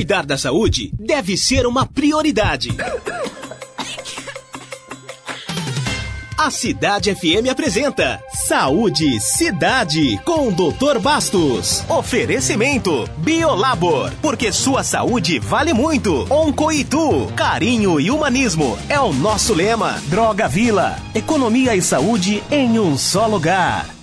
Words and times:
Cuidar 0.00 0.24
da 0.24 0.38
saúde 0.38 0.90
deve 0.98 1.36
ser 1.36 1.66
uma 1.66 1.84
prioridade. 1.84 2.70
A 6.38 6.50
Cidade 6.50 7.14
FM 7.14 7.50
apresenta 7.50 8.18
Saúde 8.48 9.20
Cidade 9.20 10.18
com 10.24 10.48
o 10.48 10.52
Dr. 10.52 10.98
Bastos. 11.00 11.84
Oferecimento 11.86 13.06
Biolabor, 13.18 14.10
porque 14.22 14.50
sua 14.50 14.82
saúde 14.82 15.38
vale 15.38 15.74
muito. 15.74 16.26
Oncoitu, 16.32 17.26
carinho 17.36 18.00
e 18.00 18.10
humanismo 18.10 18.78
é 18.88 18.98
o 18.98 19.12
nosso 19.12 19.52
lema. 19.52 20.02
Droga 20.06 20.48
Vila, 20.48 20.96
economia 21.14 21.76
e 21.76 21.82
saúde 21.82 22.42
em 22.50 22.78
um 22.78 22.96
só 22.96 23.26
lugar. 23.26 23.99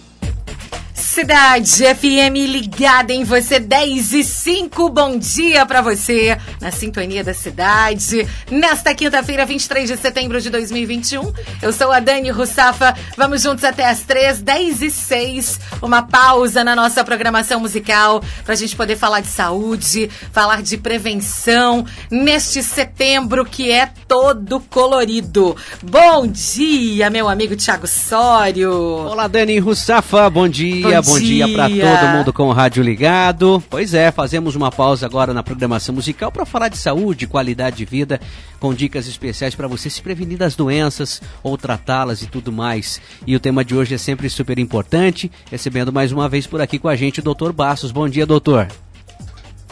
Cidade 1.18 1.84
FM 1.96 2.48
ligada 2.48 3.12
em 3.12 3.24
você, 3.24 3.60
10 3.60 4.14
e 4.14 4.24
5. 4.24 4.88
Bom 4.90 5.18
dia 5.18 5.66
para 5.66 5.82
você, 5.82 6.38
na 6.62 6.70
sintonia 6.70 7.24
da 7.24 7.34
cidade. 7.34 8.28
Nesta 8.52 8.94
quinta-feira, 8.94 9.44
23 9.44 9.90
de 9.90 9.98
setembro 9.98 10.40
de 10.40 10.52
2021. 10.52 11.34
Eu 11.60 11.74
sou 11.74 11.92
a 11.92 12.00
Dani 12.00 12.30
Russafa. 12.30 12.96
Vamos 13.18 13.42
juntos 13.42 13.64
até 13.64 13.90
as 13.90 14.02
3, 14.02 14.42
10 14.42 14.82
e 14.84 14.92
6. 14.92 15.60
Uma 15.82 16.04
pausa 16.04 16.64
na 16.64 16.76
nossa 16.76 17.04
programação 17.04 17.60
musical 17.62 18.22
para 18.44 18.54
a 18.54 18.58
gente 18.58 18.76
poder 18.76 18.96
falar 18.96 19.22
de 19.22 19.28
saúde, 19.28 20.12
falar 20.32 20.62
de 20.62 20.78
prevenção 20.78 21.84
neste 22.12 22.62
setembro 22.62 23.44
que 23.44 23.72
é 23.72 23.90
todo 24.08 24.60
colorido. 24.60 25.58
Bom 25.82 26.28
dia, 26.28 27.10
meu 27.10 27.28
amigo 27.28 27.56
Thiago 27.56 27.88
Sório. 27.88 28.72
Olá, 28.72 29.28
Dani 29.28 29.58
Russafa. 29.58 30.30
Bom 30.30 30.48
dia. 30.48 31.02
Bom 31.02 31.07
bom 31.08 31.20
dia, 31.20 31.48
para 31.48 31.70
todo 31.70 32.18
mundo 32.18 32.34
com 32.34 32.44
o 32.50 32.52
rádio 32.52 32.84
ligado. 32.84 33.64
Pois 33.70 33.94
é, 33.94 34.12
fazemos 34.12 34.56
uma 34.56 34.72
pausa 34.72 35.06
agora 35.06 35.34
na 35.34 35.42
programação 35.42 35.96
musical 35.96 36.32
para 36.32 36.46
falar 36.46 36.68
de 36.68 36.78
saúde, 36.78 37.28
qualidade 37.28 37.78
de 37.78 37.86
vida, 37.86 38.20
com 38.60 38.74
dicas 38.74 39.08
especiais 39.08 39.56
para 39.56 39.68
você 39.68 39.90
se 39.90 40.02
prevenir 40.02 40.38
das 40.38 40.56
doenças 40.56 41.22
ou 41.42 41.58
tratá-las 41.58 42.22
e 42.22 42.28
tudo 42.28 42.52
mais. 42.52 43.02
E 43.26 43.36
o 43.36 43.40
tema 43.40 43.64
de 43.64 43.76
hoje 43.76 43.96
é 43.96 43.98
sempre 43.98 44.30
super 44.30 44.60
importante, 44.60 45.32
recebendo 45.50 45.94
mais 45.94 46.12
uma 46.12 46.28
vez 46.28 46.46
por 46.46 46.62
aqui 46.62 46.78
com 46.78 46.88
a 46.88 46.96
gente 46.96 47.20
o 47.20 47.24
Dr. 47.24 47.52
Bastos. 47.52 47.92
Bom 47.92 48.08
dia, 48.10 48.26
doutor. 48.26 48.68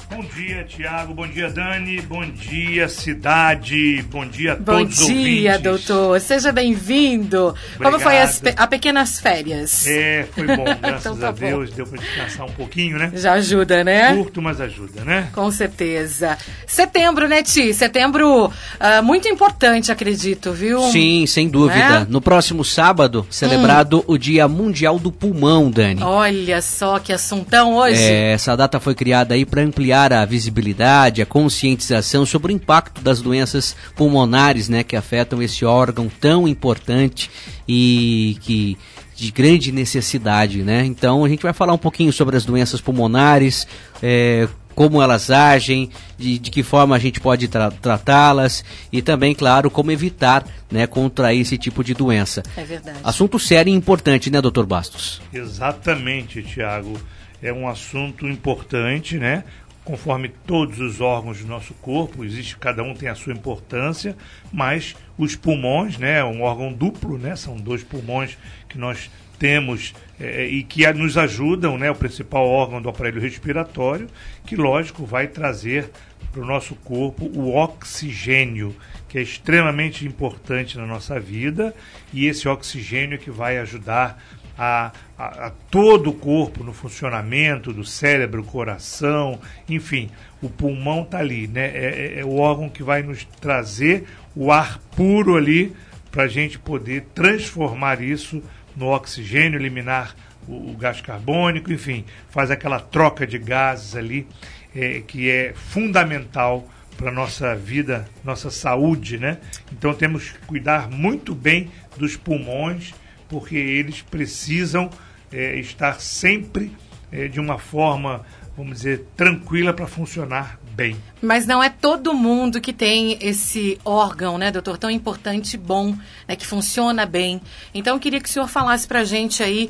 Bom 0.09 0.23
dia, 0.35 0.63
Tiago. 0.63 1.13
Bom 1.13 1.27
dia, 1.27 1.49
Dani. 1.49 1.99
Bom 2.01 2.23
dia, 2.29 2.87
cidade. 2.87 4.05
Bom 4.09 4.25
dia 4.25 4.53
a 4.53 4.55
Bom 4.55 4.63
todos 4.79 4.99
os 4.99 5.07
dia, 5.07 5.53
ouvintes. 5.53 5.61
doutor. 5.61 6.21
Seja 6.21 6.51
bem-vindo. 6.51 7.55
Como 7.77 7.99
foi 7.99 8.19
as 8.19 8.39
pe 8.39 8.53
a 8.55 8.67
pequenas 8.67 9.19
férias? 9.19 9.85
É, 9.87 10.27
foi 10.31 10.45
bom, 10.45 10.63
graças 10.79 10.99
Então 11.05 11.17
tá 11.17 11.29
a 11.29 11.31
bom. 11.31 11.39
Deus. 11.39 11.71
Deu 11.71 11.87
para 11.87 11.99
descansar 11.99 12.45
um 12.45 12.51
pouquinho, 12.51 12.97
né? 12.99 13.11
Já 13.15 13.33
ajuda, 13.33 13.83
né? 13.83 14.15
Curto, 14.15 14.41
mas 14.41 14.61
ajuda, 14.61 15.03
né? 15.03 15.27
Com 15.33 15.49
certeza. 15.51 16.37
Setembro, 16.67 17.27
né, 17.27 17.41
Ti? 17.41 17.73
Setembro 17.73 18.51
ah, 18.79 19.01
muito 19.01 19.27
importante, 19.27 19.91
acredito, 19.91 20.53
viu? 20.53 20.81
Sim, 20.91 21.25
sem 21.25 21.49
dúvida. 21.49 22.01
Né? 22.01 22.07
No 22.09 22.21
próximo 22.21 22.63
sábado, 22.63 23.25
celebrado 23.29 24.03
o 24.07 24.17
Dia 24.17 24.47
Mundial 24.47 24.99
do 24.99 25.11
Pulmão, 25.11 25.71
Dani. 25.71 26.01
Olha 26.03 26.61
só 26.61 26.99
que 26.99 27.11
assuntão 27.11 27.75
hoje. 27.75 28.01
É, 28.01 28.33
essa 28.33 28.55
data 28.55 28.79
foi 28.79 28.93
criada 28.93 29.33
aí 29.33 29.45
para 29.45 29.61
ampliar 29.63 29.94
a 29.95 30.25
visibilidade, 30.25 31.21
a 31.21 31.25
conscientização 31.25 32.25
sobre 32.25 32.51
o 32.51 32.55
impacto 32.55 33.01
das 33.01 33.21
doenças 33.21 33.75
pulmonares, 33.95 34.69
né, 34.69 34.83
que 34.83 34.95
afetam 34.95 35.41
esse 35.41 35.63
órgão 35.65 36.09
tão 36.19 36.47
importante 36.47 37.29
e 37.67 38.37
que 38.41 38.77
de 39.15 39.31
grande 39.31 39.71
necessidade, 39.71 40.61
né? 40.61 40.85
Então 40.85 41.23
a 41.23 41.29
gente 41.29 41.41
vai 41.43 41.53
falar 41.53 41.73
um 41.73 41.77
pouquinho 41.77 42.11
sobre 42.11 42.35
as 42.35 42.43
doenças 42.43 42.81
pulmonares, 42.81 43.65
é, 44.03 44.45
como 44.75 45.01
elas 45.01 45.31
agem, 45.31 45.89
de, 46.17 46.37
de 46.37 46.51
que 46.51 46.61
forma 46.61 46.97
a 46.97 46.99
gente 46.99 47.21
pode 47.21 47.47
tra- 47.47 47.71
tratá-las 47.71 48.61
e 48.91 49.01
também, 49.01 49.33
claro, 49.33 49.71
como 49.71 49.89
evitar, 49.89 50.45
né, 50.69 50.85
contrair 50.85 51.39
esse 51.39 51.57
tipo 51.57 51.81
de 51.81 51.93
doença. 51.93 52.43
É 52.57 52.65
verdade. 52.65 52.99
Assunto 53.05 53.39
sério 53.39 53.71
e 53.71 53.73
importante, 53.73 54.29
né, 54.29 54.41
doutor 54.41 54.65
Bastos? 54.65 55.21
Exatamente, 55.33 56.43
Tiago. 56.43 56.99
É 57.41 57.53
um 57.53 57.69
assunto 57.69 58.27
importante, 58.27 59.17
né? 59.17 59.45
Conforme 59.85 60.29
todos 60.29 60.79
os 60.79 60.99
órgãos 60.99 61.39
do 61.39 61.47
nosso 61.47 61.75
corpo, 61.75 62.25
existe 62.25 62.57
cada 62.57 62.81
um 62.81 62.95
tem 62.95 63.07
a 63.07 63.13
sua 63.13 63.31
importância, 63.31 64.17
mas 64.51 64.95
os 65.15 65.35
pulmões, 65.35 65.99
né, 65.99 66.23
um 66.23 66.41
órgão 66.41 66.73
duplo, 66.73 67.19
né, 67.19 67.35
são 67.35 67.55
dois 67.55 67.83
pulmões 67.83 68.35
que 68.67 68.79
nós 68.79 69.11
temos 69.37 69.93
eh, 70.19 70.47
e 70.47 70.63
que 70.63 70.91
nos 70.93 71.19
ajudam, 71.19 71.77
né, 71.77 71.91
o 71.91 71.95
principal 71.95 72.47
órgão 72.47 72.81
do 72.81 72.89
aparelho 72.89 73.21
respiratório, 73.21 74.07
que 74.45 74.55
lógico 74.55 75.05
vai 75.05 75.27
trazer 75.27 75.91
para 76.31 76.41
o 76.41 76.45
nosso 76.45 76.75
corpo 76.75 77.25
o 77.25 77.55
oxigênio, 77.55 78.75
que 79.07 79.17
é 79.17 79.21
extremamente 79.21 80.05
importante 80.05 80.77
na 80.77 80.85
nossa 80.85 81.19
vida, 81.19 81.73
e 82.11 82.25
esse 82.25 82.47
oxigênio 82.47 83.17
que 83.17 83.31
vai 83.31 83.57
ajudar 83.59 84.21
a, 84.57 84.91
a- 85.17 85.47
a 85.47 85.51
todo 85.69 86.09
o 86.09 86.13
corpo 86.13 86.63
no 86.63 86.73
funcionamento 86.73 87.73
do 87.73 87.83
cérebro, 87.83 88.43
coração, 88.43 89.39
enfim, 89.69 90.09
o 90.41 90.49
pulmão 90.49 91.03
está 91.03 91.19
ali, 91.19 91.47
né? 91.47 91.65
É, 91.73 92.13
é- 92.17 92.19
é 92.21 92.25
o 92.25 92.35
órgão 92.37 92.69
que 92.69 92.83
vai 92.83 93.03
nos 93.03 93.25
trazer 93.41 94.05
o 94.35 94.51
ar 94.51 94.79
puro 94.95 95.35
ali 95.35 95.73
para 96.11 96.23
a 96.23 96.27
gente 96.27 96.57
poder 96.59 97.07
transformar 97.13 98.01
isso 98.01 98.41
no 98.75 98.87
oxigênio, 98.87 99.59
eliminar 99.59 100.15
o, 100.47 100.71
o 100.71 100.77
gás 100.77 101.01
carbônico, 101.01 101.71
enfim, 101.73 102.05
faz 102.29 102.51
aquela 102.51 102.79
troca 102.79 103.25
de 103.25 103.37
gases 103.39 103.95
ali 103.95 104.27
é, 104.75 105.01
que 105.05 105.29
é 105.29 105.53
fundamental 105.55 106.67
para 106.97 107.11
nossa 107.11 107.53
vida, 107.55 108.07
nossa 108.23 108.49
saúde, 108.49 109.17
né? 109.17 109.37
Então 109.71 109.93
temos 109.93 110.29
que 110.31 110.39
cuidar 110.45 110.89
muito 110.89 111.35
bem 111.35 111.69
dos 111.97 112.15
pulmões, 112.15 112.93
porque 113.29 113.55
eles 113.55 114.01
precisam 114.01 114.89
é, 115.31 115.57
estar 115.59 115.99
sempre 115.99 116.75
é, 117.11 117.27
de 117.27 117.39
uma 117.39 117.57
forma, 117.57 118.25
vamos 118.57 118.77
dizer, 118.77 119.05
tranquila 119.15 119.73
para 119.73 119.87
funcionar 119.87 120.59
bem. 120.75 120.95
Mas 121.21 121.47
não 121.47 121.63
é 121.63 121.69
todo 121.69 122.13
mundo 122.13 122.59
que 122.59 122.73
tem 122.73 123.17
esse 123.21 123.79
órgão, 123.85 124.37
né, 124.37 124.51
doutor, 124.51 124.77
tão 124.77 124.89
importante 124.89 125.53
e 125.53 125.57
bom, 125.57 125.95
né, 126.27 126.35
que 126.35 126.45
funciona 126.45 127.05
bem. 127.05 127.41
Então, 127.73 127.95
eu 127.95 127.99
queria 127.99 128.19
que 128.19 128.27
o 128.27 128.31
senhor 128.31 128.47
falasse 128.49 128.85
pra 128.85 129.05
gente 129.05 129.41
aí 129.41 129.69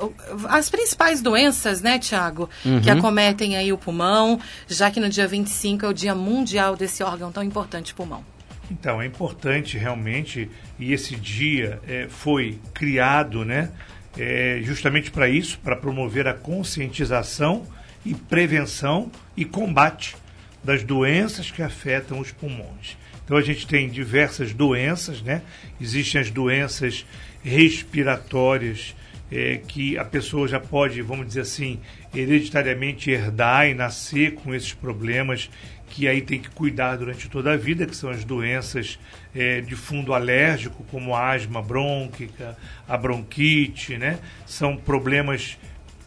o- 0.00 0.12
as 0.48 0.70
principais 0.70 1.20
doenças, 1.20 1.80
né, 1.82 1.98
Tiago, 1.98 2.48
que 2.82 2.90
acometem 2.90 3.56
aí 3.56 3.72
o 3.72 3.78
pulmão, 3.78 4.40
já 4.66 4.90
que 4.90 4.98
no 5.00 5.08
dia 5.08 5.26
25 5.28 5.84
é 5.84 5.88
o 5.88 5.92
dia 5.92 6.14
mundial 6.14 6.76
desse 6.76 7.02
órgão 7.02 7.30
tão 7.30 7.42
importante, 7.42 7.94
pulmão. 7.94 8.24
Então, 8.70 9.00
é 9.00 9.06
importante 9.06 9.76
realmente, 9.76 10.50
e 10.78 10.92
esse 10.92 11.16
dia 11.16 11.80
eh, 11.86 12.06
foi 12.08 12.58
criado 12.72 13.44
né, 13.44 13.70
eh, 14.18 14.60
justamente 14.62 15.10
para 15.10 15.28
isso, 15.28 15.58
para 15.58 15.76
promover 15.76 16.26
a 16.26 16.34
conscientização 16.34 17.66
e 18.04 18.14
prevenção 18.14 19.10
e 19.36 19.44
combate 19.44 20.16
das 20.62 20.82
doenças 20.82 21.50
que 21.50 21.62
afetam 21.62 22.18
os 22.18 22.32
pulmões. 22.32 22.96
Então, 23.24 23.36
a 23.36 23.42
gente 23.42 23.66
tem 23.66 23.88
diversas 23.88 24.52
doenças, 24.52 25.22
né? 25.22 25.42
Existem 25.80 26.20
as 26.20 26.30
doenças 26.30 27.06
respiratórias, 27.42 28.94
eh, 29.32 29.60
que 29.66 29.98
a 29.98 30.04
pessoa 30.04 30.46
já 30.46 30.60
pode, 30.60 31.00
vamos 31.02 31.26
dizer 31.26 31.40
assim, 31.40 31.80
hereditariamente 32.14 33.10
herdar 33.10 33.66
e 33.66 33.74
nascer 33.74 34.34
com 34.34 34.54
esses 34.54 34.72
problemas 34.72 35.50
que 35.94 36.08
aí 36.08 36.20
tem 36.20 36.40
que 36.40 36.50
cuidar 36.50 36.96
durante 36.96 37.28
toda 37.28 37.52
a 37.52 37.56
vida, 37.56 37.86
que 37.86 37.94
são 37.94 38.10
as 38.10 38.24
doenças 38.24 38.98
eh, 39.32 39.60
de 39.60 39.76
fundo 39.76 40.12
alérgico, 40.12 40.82
como 40.90 41.14
a 41.14 41.30
asma 41.30 41.62
brônquica, 41.62 42.58
a 42.88 42.96
bronquite, 42.96 43.96
né? 43.96 44.18
São 44.44 44.76
problemas 44.76 45.56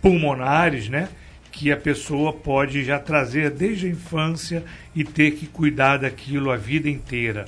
pulmonares, 0.02 0.90
né? 0.90 1.08
Que 1.54 1.72
a 1.72 1.78
pessoa 1.78 2.34
pode 2.34 2.84
já 2.84 3.00
trazer 3.00 3.50
desde 3.50 3.88
a 3.88 3.90
infância 3.90 4.62
e 4.94 5.06
ter 5.06 5.32
que 5.32 5.48
cuidar 5.48 5.96
daquilo 5.96 6.52
a 6.52 6.58
vida 6.58 6.90
inteira. 6.90 7.46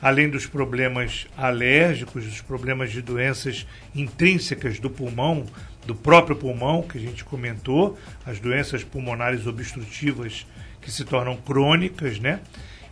Além 0.00 0.30
dos 0.30 0.46
problemas 0.46 1.26
alérgicos, 1.36 2.24
dos 2.24 2.40
problemas 2.40 2.92
de 2.92 3.02
doenças 3.02 3.66
intrínsecas 3.92 4.78
do 4.78 4.88
pulmão, 4.88 5.44
do 5.84 5.94
próprio 5.96 6.36
pulmão, 6.36 6.82
que 6.82 6.98
a 6.98 7.00
gente 7.00 7.24
comentou, 7.24 7.98
as 8.24 8.38
doenças 8.38 8.84
pulmonares 8.84 9.44
obstrutivas 9.44 10.46
que 10.80 10.90
se 10.90 11.04
tornam 11.04 11.36
crônicas, 11.36 12.18
né? 12.18 12.40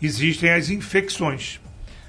Existem 0.00 0.50
as 0.50 0.70
infecções. 0.70 1.61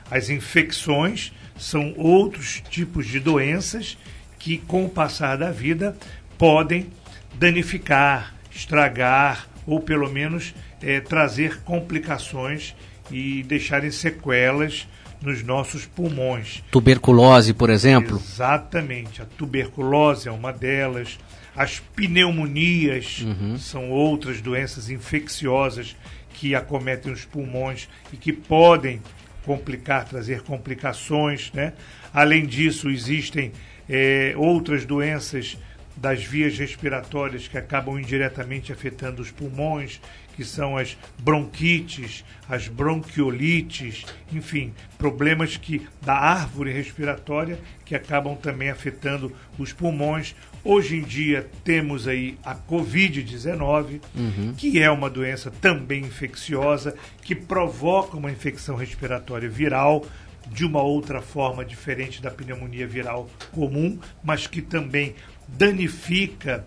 As 0.09 0.29
infecções 0.29 1.31
são 1.57 1.93
outros 1.97 2.61
tipos 2.69 3.07
de 3.07 3.19
doenças 3.19 3.97
que, 4.37 4.57
com 4.57 4.85
o 4.85 4.89
passar 4.89 5.37
da 5.37 5.51
vida, 5.51 5.95
podem 6.37 6.89
danificar, 7.35 8.33
estragar 8.51 9.47
ou, 9.65 9.79
pelo 9.79 10.09
menos, 10.09 10.53
eh, 10.81 10.99
trazer 10.99 11.61
complicações 11.61 12.75
e 13.11 13.43
deixarem 13.43 13.91
sequelas 13.91 14.87
nos 15.21 15.43
nossos 15.43 15.85
pulmões. 15.85 16.63
Tuberculose, 16.71 17.53
por 17.53 17.69
exemplo. 17.69 18.17
Exatamente. 18.17 19.21
A 19.21 19.25
tuberculose 19.25 20.27
é 20.27 20.31
uma 20.31 20.51
delas, 20.51 21.17
As 21.55 21.79
pneumonias 21.79 23.21
uhum. 23.21 23.57
são 23.57 23.89
outras 23.89 24.39
doenças 24.41 24.89
infecciosas 24.89 25.95
que 26.33 26.55
acometem 26.55 27.11
os 27.11 27.25
pulmões 27.25 27.89
e 28.13 28.17
que 28.17 28.31
podem 28.31 29.01
complicar, 29.43 30.05
trazer 30.05 30.41
complicações, 30.41 31.51
né? 31.53 31.73
Além 32.13 32.45
disso, 32.45 32.89
existem 32.89 33.51
é, 33.89 34.33
outras 34.37 34.85
doenças 34.85 35.57
das 35.97 36.23
vias 36.23 36.57
respiratórias 36.57 37.47
que 37.47 37.57
acabam 37.57 37.99
indiretamente 37.99 38.71
afetando 38.71 39.21
os 39.21 39.31
pulmões, 39.31 39.99
que 40.39 40.45
são 40.45 40.77
as 40.77 40.97
bronquites, 41.21 42.23
as 42.47 42.69
bronquiolites, 42.69 44.05
enfim, 44.31 44.73
problemas 44.97 45.57
que 45.57 45.85
da 46.01 46.13
árvore 46.13 46.71
respiratória 46.71 47.59
que 47.83 47.93
acabam 47.93 48.37
também 48.37 48.69
afetando 48.69 49.35
os 49.57 49.73
pulmões. 49.73 50.33
Hoje 50.63 50.95
em 50.95 51.01
dia 51.01 51.45
temos 51.61 52.07
aí 52.07 52.37
a 52.41 52.55
COVID-19, 52.55 53.99
uhum. 54.15 54.53
que 54.55 54.81
é 54.81 54.89
uma 54.89 55.09
doença 55.09 55.51
também 55.51 56.05
infecciosa, 56.05 56.95
que 57.21 57.35
provoca 57.35 58.15
uma 58.15 58.31
infecção 58.31 58.77
respiratória 58.77 59.49
viral, 59.49 60.05
de 60.47 60.63
uma 60.63 60.81
outra 60.81 61.21
forma 61.21 61.65
diferente 61.65 62.21
da 62.21 62.31
pneumonia 62.31 62.87
viral 62.87 63.29
comum, 63.51 63.99
mas 64.23 64.47
que 64.47 64.61
também 64.61 65.15
danifica 65.49 66.65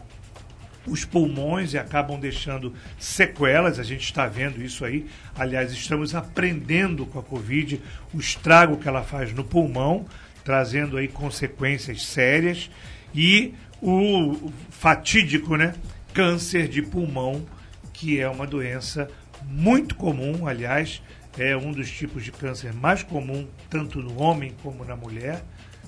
os 0.86 1.04
pulmões 1.04 1.74
e 1.74 1.78
acabam 1.78 2.18
deixando 2.18 2.74
sequelas. 2.98 3.78
A 3.78 3.82
gente 3.82 4.04
está 4.04 4.26
vendo 4.26 4.62
isso 4.62 4.84
aí. 4.84 5.06
Aliás, 5.34 5.72
estamos 5.72 6.14
aprendendo 6.14 7.06
com 7.06 7.18
a 7.18 7.22
Covid 7.22 7.80
o 8.12 8.18
estrago 8.18 8.76
que 8.76 8.88
ela 8.88 9.02
faz 9.02 9.32
no 9.32 9.44
pulmão, 9.44 10.06
trazendo 10.44 10.96
aí 10.96 11.08
consequências 11.08 12.04
sérias 12.04 12.70
e 13.14 13.54
o 13.80 14.52
fatídico, 14.70 15.56
né, 15.56 15.74
câncer 16.14 16.68
de 16.68 16.82
pulmão, 16.82 17.44
que 17.92 18.20
é 18.20 18.28
uma 18.28 18.46
doença 18.46 19.08
muito 19.44 19.96
comum, 19.96 20.46
aliás, 20.46 21.02
é 21.36 21.56
um 21.56 21.72
dos 21.72 21.90
tipos 21.90 22.24
de 22.24 22.30
câncer 22.30 22.72
mais 22.72 23.02
comum 23.02 23.46
tanto 23.68 24.00
no 24.00 24.20
homem 24.20 24.54
como 24.62 24.84
na 24.84 24.94
mulher, 24.94 25.42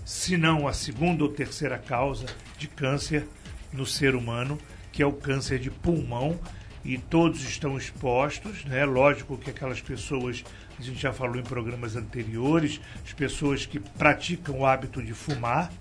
se 0.04 0.36
não 0.36 0.66
a 0.66 0.72
segunda 0.72 1.22
ou 1.22 1.30
terceira 1.30 1.78
causa 1.78 2.26
de 2.58 2.66
câncer 2.66 3.26
no 3.72 3.86
ser 3.86 4.14
humano 4.14 4.58
que 4.94 5.02
é 5.02 5.06
o 5.06 5.12
câncer 5.12 5.58
de 5.58 5.72
pulmão, 5.72 6.38
e 6.84 6.96
todos 6.96 7.42
estão 7.42 7.76
expostos, 7.76 8.64
né? 8.64 8.84
Lógico 8.84 9.36
que 9.36 9.50
aquelas 9.50 9.80
pessoas, 9.80 10.44
a 10.78 10.82
gente 10.82 11.00
já 11.00 11.12
falou 11.12 11.36
em 11.36 11.42
programas 11.42 11.96
anteriores, 11.96 12.80
as 13.04 13.12
pessoas 13.12 13.66
que 13.66 13.80
praticam 13.80 14.60
o 14.60 14.66
hábito 14.66 15.02
de 15.02 15.12
fumar, 15.12 15.72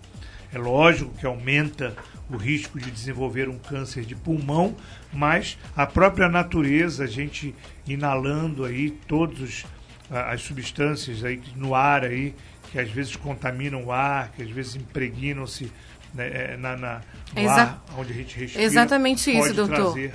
é 0.52 0.58
lógico 0.58 1.14
que 1.16 1.28
aumenta 1.28 1.96
o 2.28 2.38
risco 2.38 2.80
de 2.80 2.90
desenvolver 2.90 3.48
um 3.50 3.60
câncer 3.60 4.04
de 4.04 4.16
pulmão, 4.16 4.76
mas 5.12 5.60
a 5.76 5.86
própria 5.86 6.28
natureza, 6.28 7.04
a 7.04 7.08
gente 7.08 7.54
inalando 7.86 8.66
aí 8.66 8.90
todas 9.08 9.64
as 10.10 10.42
substâncias 10.42 11.24
aí 11.24 11.40
no 11.56 11.76
ar 11.76 12.04
aí, 12.04 12.34
que 12.72 12.80
às 12.80 12.90
vezes 12.90 13.16
contaminam 13.16 13.84
o 13.84 13.92
ar, 13.92 14.32
que 14.32 14.42
às 14.42 14.50
vezes 14.50 14.76
impregnam-se 14.76 15.72
né, 16.14 16.54
é, 16.54 16.58
na, 16.58 16.76
na, 16.76 17.02
Exa 17.36 17.78
onde 17.98 18.12
a 18.12 18.16
gente 18.16 18.38
respira. 18.38 18.64
Exatamente 18.64 19.32
isso, 19.32 19.54
doutor. 19.54 19.94
Trazer 19.94 20.14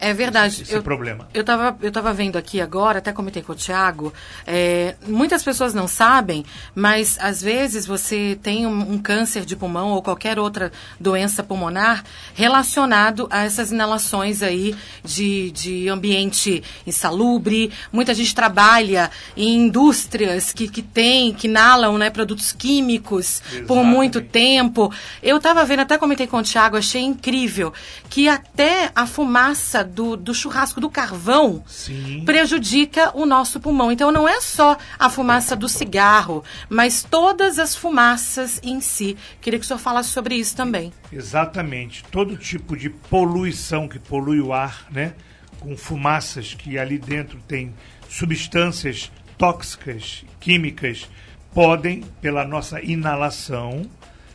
é 0.00 0.14
verdade. 0.14 0.54
Esse, 0.54 0.62
esse 0.62 0.74
eu, 0.74 0.82
problema. 0.82 1.28
Eu 1.34 1.42
estava 1.42 1.76
eu 1.82 1.92
tava 1.92 2.12
vendo 2.12 2.36
aqui 2.38 2.60
agora, 2.60 2.98
até 2.98 3.12
comentei 3.12 3.42
com 3.42 3.52
o 3.52 3.54
Tiago, 3.54 4.12
é, 4.46 4.96
muitas 5.06 5.42
pessoas 5.42 5.74
não 5.74 5.86
sabem, 5.86 6.44
mas 6.74 7.18
às 7.20 7.42
vezes 7.42 7.86
você 7.86 8.38
tem 8.42 8.66
um, 8.66 8.92
um, 8.92 8.98
câncer 8.98 9.44
de 9.44 9.54
pulmão 9.54 9.90
ou 9.90 10.02
qualquer 10.02 10.38
outra 10.38 10.72
doença 10.98 11.42
pulmonar 11.42 12.02
relacionado 12.34 13.28
a 13.30 13.44
essas 13.44 13.70
inalações 13.70 14.42
aí 14.42 14.74
de, 15.04 15.50
de 15.50 15.88
ambiente 15.88 16.62
insalubre. 16.86 17.70
Muita 17.92 18.14
gente 18.14 18.34
trabalha 18.34 19.10
em 19.36 19.66
indústrias 19.66 20.52
que, 20.52 20.66
que 20.66 20.80
tem, 20.80 21.34
que 21.34 21.46
inalam 21.46 21.98
né, 21.98 22.08
produtos 22.08 22.52
químicos 22.52 23.42
Exatamente. 23.42 23.66
por 23.66 23.84
muito 23.84 24.20
tempo. 24.22 24.92
Eu 25.22 25.36
estava 25.36 25.64
vendo, 25.64 25.80
até 25.80 25.98
comentei 25.98 26.26
com 26.26 26.38
o 26.38 26.42
Tiago, 26.42 26.76
achei 26.78 27.02
incrível 27.02 27.72
que 28.08 28.28
até 28.28 28.90
a 28.94 29.06
fumaça 29.06 29.89
do, 29.90 30.16
do 30.16 30.34
churrasco, 30.34 30.80
do 30.80 30.88
carvão, 30.88 31.62
Sim. 31.66 32.22
prejudica 32.24 33.10
o 33.16 33.26
nosso 33.26 33.60
pulmão. 33.60 33.92
Então 33.92 34.10
não 34.10 34.28
é 34.28 34.40
só 34.40 34.76
a 34.98 35.10
fumaça 35.10 35.54
do 35.54 35.68
cigarro, 35.68 36.42
mas 36.68 37.02
todas 37.02 37.58
as 37.58 37.74
fumaças 37.74 38.60
em 38.62 38.80
si. 38.80 39.16
Queria 39.40 39.58
que 39.58 39.64
o 39.64 39.66
senhor 39.66 39.78
falasse 39.78 40.10
sobre 40.10 40.34
isso 40.36 40.56
também. 40.56 40.92
Exatamente. 41.12 42.04
Todo 42.04 42.36
tipo 42.36 42.76
de 42.76 42.88
poluição 42.88 43.88
que 43.88 43.98
polui 43.98 44.40
o 44.40 44.52
ar, 44.52 44.86
né? 44.90 45.14
Com 45.58 45.76
fumaças 45.76 46.54
que 46.54 46.78
ali 46.78 46.98
dentro 46.98 47.38
tem 47.46 47.74
substâncias 48.08 49.10
tóxicas, 49.36 50.24
químicas, 50.38 51.08
podem, 51.54 52.02
pela 52.20 52.44
nossa 52.44 52.80
inalação, 52.82 53.82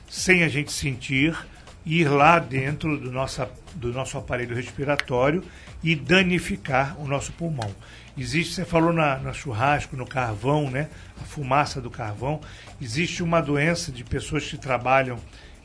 sem 0.07 0.43
a 0.43 0.49
gente 0.49 0.71
sentir, 0.71 1.37
ir 1.85 2.09
lá 2.09 2.39
dentro 2.39 2.97
do, 2.97 3.11
nossa, 3.11 3.49
do 3.75 3.91
nosso 3.91 4.17
aparelho 4.17 4.55
respiratório 4.55 5.43
e 5.83 5.95
danificar 5.95 6.99
o 6.99 7.07
nosso 7.07 7.31
pulmão. 7.33 7.69
Existe, 8.17 8.53
você 8.53 8.65
falou 8.65 8.93
na, 8.93 9.17
na 9.19 9.33
churrasco, 9.33 9.97
no 9.97 10.05
carvão, 10.05 10.69
né? 10.69 10.89
A 11.21 11.25
fumaça 11.25 11.81
do 11.81 11.89
carvão. 11.89 12.39
Existe 12.81 13.21
uma 13.21 13.41
doença 13.41 13.91
de 13.91 14.03
pessoas 14.03 14.49
que 14.49 14.57
trabalham 14.57 15.19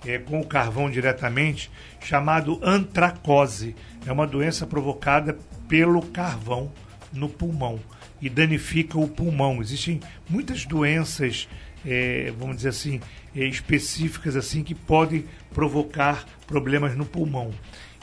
é, 0.04 0.18
com 0.18 0.40
o 0.40 0.46
carvão 0.46 0.90
diretamente, 0.90 1.70
chamado 2.00 2.58
antracose. 2.62 3.76
É 4.04 4.12
uma 4.12 4.26
doença 4.26 4.66
provocada 4.66 5.38
pelo 5.68 6.02
carvão 6.02 6.72
no 7.12 7.28
pulmão 7.28 7.78
e 8.20 8.28
danifica 8.28 8.98
o 8.98 9.08
pulmão. 9.08 9.60
Existem 9.60 10.00
muitas 10.28 10.66
doenças, 10.66 11.48
é, 11.86 12.32
vamos 12.36 12.56
dizer 12.56 12.70
assim, 12.70 13.00
é, 13.34 13.44
específicas 13.44 14.36
assim 14.36 14.62
que 14.62 14.74
podem 14.74 15.24
provocar 15.54 16.24
problemas 16.46 16.96
no 16.96 17.06
pulmão. 17.06 17.52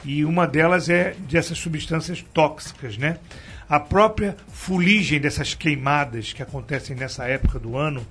E 0.04 0.24
uma 0.24 0.46
delas 0.46 0.88
é 0.88 1.14
dessas 1.28 1.58
substâncias 1.58 2.24
tóxicas, 2.32 2.96
né? 2.96 3.18
A 3.68 3.78
própria 3.78 4.36
fuligem 4.48 5.20
dessas 5.20 5.54
queimadas 5.54 6.32
que 6.32 6.42
acontecem 6.42 6.96
nessa 6.96 7.26
época 7.26 7.58
do 7.58 7.76
ano, 7.76 8.06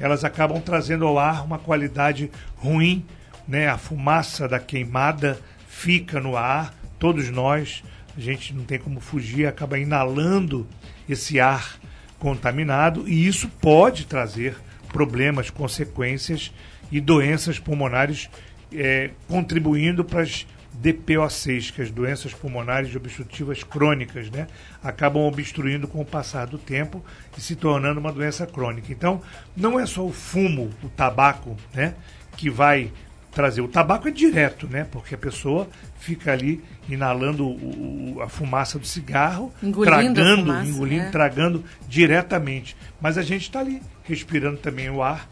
elas 0.00 0.24
acabam 0.24 0.60
trazendo 0.60 1.06
ao 1.06 1.18
ar 1.18 1.44
uma 1.44 1.58
qualidade 1.58 2.30
ruim, 2.56 3.04
né? 3.46 3.68
A 3.68 3.76
fumaça 3.76 4.48
da 4.48 4.58
queimada 4.58 5.38
fica 5.68 6.20
no 6.20 6.36
ar, 6.36 6.74
todos 6.98 7.28
nós, 7.30 7.82
a 8.16 8.20
gente 8.20 8.54
não 8.54 8.64
tem 8.64 8.78
como 8.78 9.00
fugir, 9.00 9.46
acaba 9.46 9.78
inalando 9.78 10.66
esse 11.08 11.40
ar 11.40 11.78
contaminado 12.18 13.06
e 13.08 13.26
isso 13.26 13.48
pode 13.60 14.06
trazer 14.06 14.56
problemas, 14.88 15.50
consequências 15.50 16.52
e 16.90 17.00
doenças 17.00 17.58
pulmonares, 17.58 18.30
é, 18.72 19.10
contribuindo 19.28 20.04
para 20.04 20.22
as 20.22 20.46
DPOCs, 20.74 21.70
que 21.70 21.80
as 21.80 21.90
doenças 21.90 22.34
pulmonares 22.34 22.94
obstrutivas 22.94 23.62
crônicas, 23.62 24.28
né, 24.30 24.48
acabam 24.82 25.22
obstruindo 25.22 25.86
com 25.86 26.00
o 26.00 26.04
passar 26.04 26.46
do 26.46 26.58
tempo 26.58 27.02
e 27.38 27.40
se 27.40 27.54
tornando 27.54 28.00
uma 28.00 28.12
doença 28.12 28.46
crônica. 28.46 28.92
Então, 28.92 29.22
não 29.56 29.78
é 29.78 29.86
só 29.86 30.04
o 30.04 30.12
fumo, 30.12 30.70
o 30.82 30.88
tabaco, 30.88 31.56
né, 31.72 31.94
que 32.36 32.50
vai 32.50 32.90
trazer. 33.30 33.60
O 33.60 33.68
tabaco 33.68 34.08
é 34.08 34.10
direto, 34.10 34.66
né, 34.66 34.86
porque 34.90 35.14
a 35.14 35.18
pessoa 35.18 35.68
fica 35.98 36.32
ali 36.32 36.62
inalando 36.88 37.46
o, 37.46 38.16
o, 38.16 38.22
a 38.22 38.28
fumaça 38.28 38.78
do 38.78 38.86
cigarro, 38.86 39.52
engolindo 39.62 40.14
tragando, 40.14 40.42
fumaça, 40.42 40.68
engolindo, 40.68 41.04
é. 41.04 41.10
tragando 41.10 41.64
diretamente. 41.88 42.76
Mas 43.00 43.16
a 43.16 43.22
gente 43.22 43.42
está 43.42 43.60
ali 43.60 43.80
respirando 44.02 44.58
também 44.58 44.90
o 44.90 45.02
ar 45.02 45.28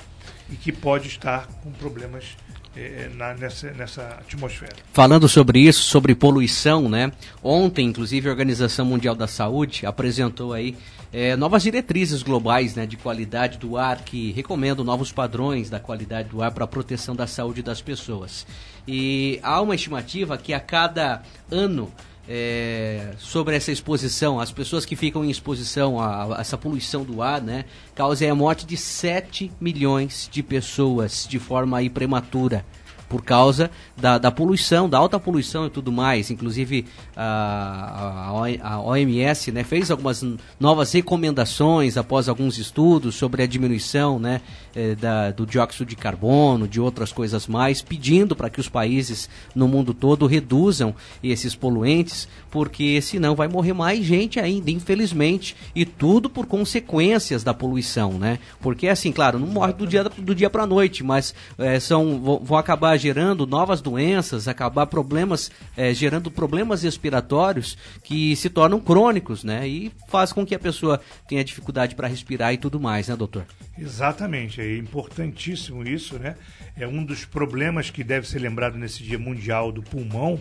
e 0.50 0.56
que 0.56 0.72
pode 0.72 1.08
estar 1.08 1.46
com 1.62 1.70
problemas 1.72 2.36
é, 2.76 3.10
na, 3.14 3.34
nessa, 3.34 3.70
nessa 3.72 4.02
atmosfera. 4.20 4.76
Falando 4.92 5.28
sobre 5.28 5.60
isso, 5.60 5.82
sobre 5.82 6.14
poluição, 6.14 6.88
né? 6.88 7.12
Ontem, 7.42 7.86
inclusive, 7.86 8.28
a 8.28 8.30
Organização 8.30 8.86
Mundial 8.86 9.14
da 9.14 9.26
Saúde 9.26 9.84
apresentou 9.84 10.52
aí 10.52 10.76
é, 11.12 11.36
novas 11.36 11.62
diretrizes 11.62 12.22
globais 12.22 12.74
né, 12.74 12.86
de 12.86 12.96
qualidade 12.96 13.58
do 13.58 13.76
ar 13.76 14.00
que 14.00 14.32
recomendam 14.32 14.84
novos 14.84 15.12
padrões 15.12 15.68
da 15.68 15.78
qualidade 15.78 16.30
do 16.30 16.42
ar 16.42 16.50
para 16.52 16.64
a 16.64 16.68
proteção 16.68 17.14
da 17.14 17.26
saúde 17.26 17.62
das 17.62 17.82
pessoas. 17.82 18.46
E 18.88 19.38
há 19.42 19.60
uma 19.60 19.74
estimativa 19.74 20.38
que 20.38 20.54
a 20.54 20.60
cada 20.60 21.22
ano 21.50 21.92
é, 22.28 23.12
sobre 23.18 23.56
essa 23.56 23.72
exposição, 23.72 24.38
as 24.38 24.52
pessoas 24.52 24.84
que 24.84 24.94
ficam 24.94 25.24
em 25.24 25.30
exposição 25.30 26.00
a, 26.00 26.36
a, 26.36 26.40
essa 26.40 26.56
poluição 26.56 27.04
do 27.04 27.20
ar, 27.20 27.40
né, 27.40 27.64
causa 27.94 28.30
a 28.30 28.34
morte 28.34 28.64
de 28.64 28.76
7 28.76 29.50
milhões 29.60 30.28
de 30.30 30.42
pessoas 30.42 31.26
de 31.28 31.38
forma 31.38 31.78
aí 31.78 31.90
prematura 31.90 32.64
por 33.12 33.22
causa 33.22 33.70
da, 33.94 34.16
da 34.16 34.30
poluição, 34.30 34.88
da 34.88 34.96
alta 34.96 35.20
poluição 35.20 35.66
e 35.66 35.70
tudo 35.70 35.92
mais. 35.92 36.30
Inclusive 36.30 36.86
a, 37.14 38.30
a, 38.62 38.80
OMS 38.80 39.52
né, 39.52 39.62
fez 39.64 39.90
algumas 39.90 40.24
novas 40.58 40.90
recomendações 40.92 41.98
após 41.98 42.26
alguns 42.26 42.56
estudos 42.56 43.14
sobre 43.14 43.42
a 43.42 43.46
diminuição 43.46 44.18
né, 44.18 44.40
eh, 44.74 44.94
da, 44.94 45.30
do 45.30 45.46
dióxido 45.46 45.86
de 45.86 45.96
carbono, 45.96 46.68
de 46.68 46.80
outras 46.80 47.12
coisas 47.12 47.46
mais, 47.46 47.82
pedindo 47.82 48.34
para 48.34 48.50
que 48.50 48.60
os 48.60 48.68
países 48.68 49.28
no 49.54 49.68
mundo 49.68 49.92
todo 49.92 50.26
reduzam 50.26 50.94
esses 51.22 51.54
poluentes, 51.54 52.28
porque 52.50 53.00
senão 53.00 53.34
vai 53.34 53.48
morrer 53.48 53.72
mais 53.72 54.04
gente 54.04 54.38
ainda, 54.38 54.70
infelizmente, 54.70 55.56
e 55.74 55.84
tudo 55.84 56.28
por 56.30 56.46
consequências 56.46 57.42
da 57.42 57.54
poluição, 57.54 58.12
né? 58.12 58.38
Porque 58.60 58.88
assim, 58.88 59.12
claro, 59.12 59.38
não 59.38 59.46
morre 59.46 59.72
do 59.72 59.86
dia 59.86 60.04
do 60.04 60.34
dia 60.34 60.50
para 60.50 60.62
a 60.62 60.66
noite, 60.66 61.02
mas 61.02 61.34
é, 61.58 61.78
são 61.80 62.40
vão, 62.42 62.56
acabar 62.56 62.96
gerando 62.96 63.46
novas 63.46 63.80
doenças, 63.80 64.48
acabar 64.48 64.86
problemas, 64.86 65.50
é, 65.76 65.92
gerando 65.92 66.30
problemas 66.30 66.82
respiratórios 66.82 67.76
que 68.02 68.34
se 68.36 68.48
tornam 68.48 68.80
crônicos, 68.80 69.44
né? 69.44 69.66
E 69.68 69.92
faz 70.08 70.32
com 70.32 70.46
que 70.46 70.54
a 70.54 70.58
pessoa 70.58 71.00
tenha 71.28 71.44
dificuldade 71.44 71.94
para 71.94 72.08
respirar 72.08 72.52
e 72.52 72.58
tudo 72.58 72.80
mais, 72.80 73.08
né, 73.08 73.16
doutor? 73.16 73.44
Exatamente, 73.78 74.60
é 74.62 74.76
importantíssimo 74.76 75.86
isso, 75.86 76.18
né? 76.18 76.36
É 76.76 76.86
um 76.86 77.04
dos 77.04 77.24
problemas 77.24 77.90
que 77.90 78.02
deve 78.02 78.28
ser 78.28 78.38
lembrado 78.38 78.78
nesse 78.78 79.02
Dia 79.02 79.18
Mundial 79.18 79.70
do 79.70 79.82
Pulmão, 79.82 80.40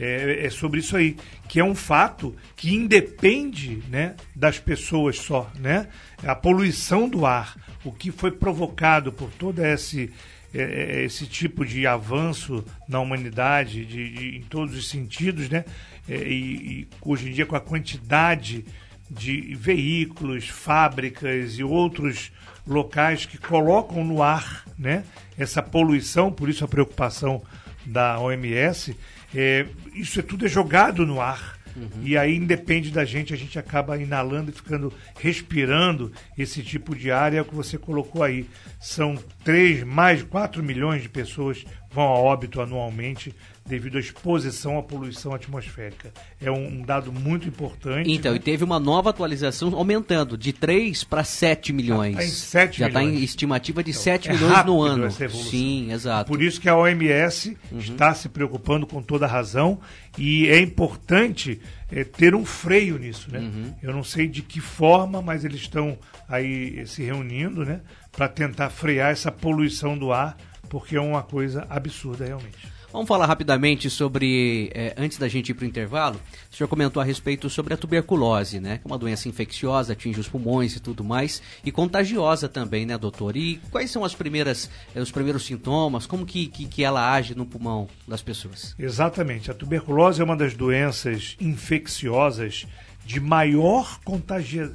é, 0.00 0.46
é, 0.46 0.50
sobre 0.50 0.80
isso 0.80 0.96
aí, 0.96 1.14
que 1.46 1.60
é 1.60 1.64
um 1.64 1.74
fato 1.74 2.34
que 2.56 2.74
independe 2.74 3.82
né, 3.90 4.14
das 4.34 4.58
pessoas 4.58 5.18
só, 5.18 5.52
né? 5.58 5.88
A 6.24 6.34
poluição 6.34 7.06
do 7.06 7.26
ar, 7.26 7.54
o 7.84 7.92
que 7.92 8.10
foi 8.10 8.30
provocado 8.30 9.12
por 9.12 9.30
todo 9.32 9.62
esse, 9.62 10.10
é, 10.54 10.62
é, 10.62 11.04
esse 11.04 11.26
tipo 11.26 11.66
de 11.66 11.86
avanço 11.86 12.64
na 12.88 12.98
humanidade, 12.98 13.84
de, 13.84 14.10
de 14.10 14.38
em 14.38 14.42
todos 14.42 14.74
os 14.74 14.88
sentidos, 14.88 15.50
né? 15.50 15.66
É, 16.08 16.16
e, 16.16 16.32
e 16.32 16.88
hoje 17.02 17.28
em 17.28 17.32
dia 17.32 17.44
com 17.44 17.56
a 17.56 17.60
quantidade 17.60 18.64
de 19.10 19.54
veículos, 19.54 20.48
fábricas 20.48 21.58
e 21.58 21.64
outros 21.64 22.30
locais 22.66 23.26
que 23.26 23.36
colocam 23.36 24.04
no 24.04 24.22
ar 24.22 24.64
né, 24.78 25.04
essa 25.36 25.62
poluição, 25.62 26.30
por 26.30 26.48
isso 26.48 26.64
a 26.64 26.68
preocupação 26.68 27.42
da 27.84 28.18
OMS, 28.20 28.96
é, 29.34 29.66
isso 29.94 30.20
é 30.20 30.22
tudo 30.22 30.46
é 30.46 30.48
jogado 30.48 31.04
no 31.04 31.20
ar. 31.20 31.58
Uhum. 31.76 32.02
E 32.02 32.16
aí 32.16 32.36
independe 32.36 32.90
da 32.90 33.04
gente, 33.04 33.32
a 33.32 33.36
gente 33.36 33.58
acaba 33.58 33.96
inalando 33.96 34.50
e 34.50 34.54
ficando 34.54 34.92
respirando 35.18 36.12
esse 36.36 36.62
tipo 36.62 36.96
de 36.96 37.12
ar, 37.12 37.32
é 37.32 37.40
o 37.40 37.44
que 37.44 37.54
você 37.54 37.78
colocou 37.78 38.22
aí. 38.22 38.48
São 38.80 39.16
3, 39.44 39.84
mais 39.84 40.18
de 40.18 40.24
4 40.24 40.62
milhões 40.62 41.02
de 41.02 41.08
pessoas 41.08 41.64
vão 41.90 42.04
a 42.04 42.18
óbito 42.18 42.60
anualmente 42.60 43.34
devido 43.70 43.96
à 43.96 44.00
exposição 44.00 44.76
à 44.78 44.82
poluição 44.82 45.32
atmosférica. 45.32 46.12
É 46.42 46.50
um, 46.50 46.82
dado 46.82 47.12
muito 47.12 47.46
importante. 47.46 48.10
Então, 48.10 48.32
né? 48.32 48.38
e 48.38 48.40
teve 48.40 48.64
uma 48.64 48.80
nova 48.80 49.10
atualização 49.10 49.72
aumentando 49.74 50.36
de 50.36 50.52
3 50.52 51.04
para 51.04 51.22
7 51.22 51.72
milhões. 51.72 52.14
Tá, 52.14 52.20
tá 52.20 52.26
em 52.26 52.30
7 52.30 52.78
Já 52.80 52.88
está 52.88 53.02
em 53.02 53.22
estimativa 53.22 53.82
de 53.82 53.92
então, 53.92 54.02
7 54.02 54.28
é 54.28 54.32
milhões 54.32 54.66
no 54.66 54.82
ano. 54.82 55.10
Sim, 55.10 55.92
exato. 55.92 56.28
Por 56.28 56.42
isso 56.42 56.60
que 56.60 56.68
a 56.68 56.76
OMS 56.76 57.56
uhum. 57.70 57.78
está 57.78 58.12
se 58.12 58.28
preocupando 58.28 58.86
com 58.86 59.00
toda 59.00 59.26
razão 59.26 59.78
e 60.18 60.48
é 60.48 60.58
importante 60.58 61.60
é, 61.92 62.02
ter 62.02 62.34
um 62.34 62.44
freio 62.44 62.98
nisso, 62.98 63.30
né? 63.30 63.38
Uhum. 63.38 63.74
Eu 63.80 63.92
não 63.92 64.02
sei 64.02 64.26
de 64.26 64.42
que 64.42 64.60
forma, 64.60 65.22
mas 65.22 65.44
eles 65.44 65.60
estão 65.60 65.96
aí 66.28 66.84
se 66.86 67.04
reunindo, 67.04 67.64
né, 67.64 67.80
para 68.10 68.28
tentar 68.28 68.70
frear 68.70 69.12
essa 69.12 69.30
poluição 69.30 69.96
do 69.96 70.12
ar, 70.12 70.36
porque 70.68 70.96
é 70.96 71.00
uma 71.00 71.22
coisa 71.22 71.66
absurda 71.68 72.24
realmente. 72.24 72.79
Vamos 72.92 73.06
falar 73.06 73.26
rapidamente 73.26 73.88
sobre, 73.88 74.70
é, 74.74 74.94
antes 74.96 75.16
da 75.16 75.28
gente 75.28 75.50
ir 75.50 75.54
para 75.54 75.64
o 75.64 75.68
intervalo, 75.68 76.20
o 76.50 76.56
senhor 76.56 76.68
comentou 76.68 77.00
a 77.00 77.04
respeito 77.04 77.48
sobre 77.48 77.72
a 77.72 77.76
tuberculose, 77.76 78.58
né? 78.58 78.78
Que 78.78 78.84
é 78.84 78.88
uma 78.88 78.98
doença 78.98 79.28
infecciosa, 79.28 79.92
atinge 79.92 80.18
os 80.18 80.28
pulmões 80.28 80.74
e 80.74 80.80
tudo 80.80 81.04
mais, 81.04 81.40
e 81.64 81.70
contagiosa 81.70 82.48
também, 82.48 82.84
né, 82.84 82.98
doutor? 82.98 83.36
E 83.36 83.60
quais 83.70 83.90
são 83.90 84.04
as 84.04 84.14
primeiras, 84.14 84.68
é, 84.94 85.00
os 85.00 85.10
primeiros 85.12 85.46
sintomas? 85.46 86.04
Como 86.04 86.26
que, 86.26 86.48
que, 86.48 86.66
que, 86.66 86.82
ela 86.82 87.12
age 87.12 87.34
no 87.34 87.46
pulmão 87.46 87.88
das 88.08 88.22
pessoas? 88.22 88.74
Exatamente. 88.76 89.50
A 89.50 89.54
tuberculose 89.54 90.20
é 90.20 90.24
uma 90.24 90.36
das 90.36 90.54
doenças 90.54 91.36
infecciosas 91.40 92.66
de 93.04 93.20
maior 93.20 94.00
contagio, 94.04 94.74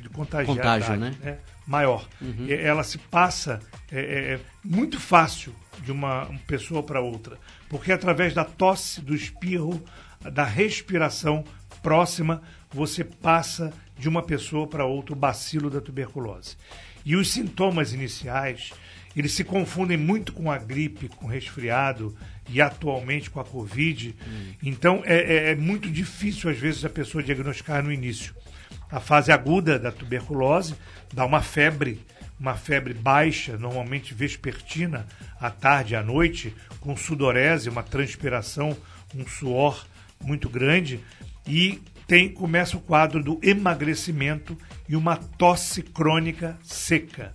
de 0.00 0.08
contágio, 0.08 0.96
né? 0.96 1.14
né? 1.20 1.38
Maior. 1.70 2.08
Uhum. 2.20 2.48
Ela 2.48 2.82
se 2.82 2.98
passa 2.98 3.60
é, 3.92 4.00
é, 4.00 4.40
muito 4.64 4.98
fácil 4.98 5.54
de 5.84 5.92
uma, 5.92 6.28
pessoa 6.44 6.82
para 6.82 7.00
outra, 7.00 7.38
porque 7.68 7.92
através 7.92 8.34
da 8.34 8.44
tosse, 8.44 9.00
do 9.00 9.14
espirro, 9.14 9.80
da 10.32 10.42
respiração 10.42 11.44
próxima, 11.80 12.42
você 12.72 13.04
passa 13.04 13.72
de 13.96 14.08
uma 14.08 14.20
pessoa 14.20 14.66
para 14.66 14.84
outra 14.84 15.14
o 15.14 15.16
bacilo 15.16 15.70
da 15.70 15.80
tuberculose. 15.80 16.56
E 17.04 17.14
os 17.14 17.30
sintomas 17.30 17.92
iniciais, 17.92 18.72
eles 19.14 19.32
se 19.32 19.44
confundem 19.44 19.96
muito 19.96 20.32
com 20.32 20.50
a 20.50 20.58
gripe, 20.58 21.08
com 21.08 21.26
o 21.26 21.28
resfriado 21.28 22.16
e 22.48 22.60
atualmente 22.60 23.30
com 23.30 23.38
a 23.38 23.44
Covid. 23.44 24.16
Hum. 24.26 24.52
Então 24.60 25.02
é, 25.04 25.14
é, 25.14 25.50
é, 25.52 25.54
muito 25.54 25.88
difícil, 25.88 26.50
às 26.50 26.58
vezes, 26.58 26.84
a 26.84 26.90
pessoa 26.90 27.22
diagnosticar 27.22 27.80
no 27.80 27.92
início. 27.92 28.34
A 28.90 28.98
fase 28.98 29.30
aguda 29.30 29.78
da 29.78 29.92
tuberculose 29.92 30.74
dá 31.12 31.24
uma 31.24 31.40
febre, 31.40 32.04
uma 32.38 32.54
febre 32.54 32.92
baixa, 32.92 33.56
normalmente 33.56 34.14
vespertina, 34.14 35.06
à 35.40 35.50
tarde 35.50 35.94
e 35.94 35.96
à 35.96 36.02
noite, 36.02 36.54
com 36.80 36.96
sudorese, 36.96 37.68
uma 37.68 37.82
transpiração, 37.82 38.76
um 39.14 39.26
suor 39.26 39.86
muito 40.20 40.48
grande, 40.48 41.00
e 41.46 41.80
tem 42.06 42.28
começa 42.28 42.76
o 42.76 42.80
quadro 42.80 43.22
do 43.22 43.38
emagrecimento 43.42 44.58
e 44.88 44.96
uma 44.96 45.16
tosse 45.16 45.82
crônica 45.82 46.58
seca. 46.64 47.32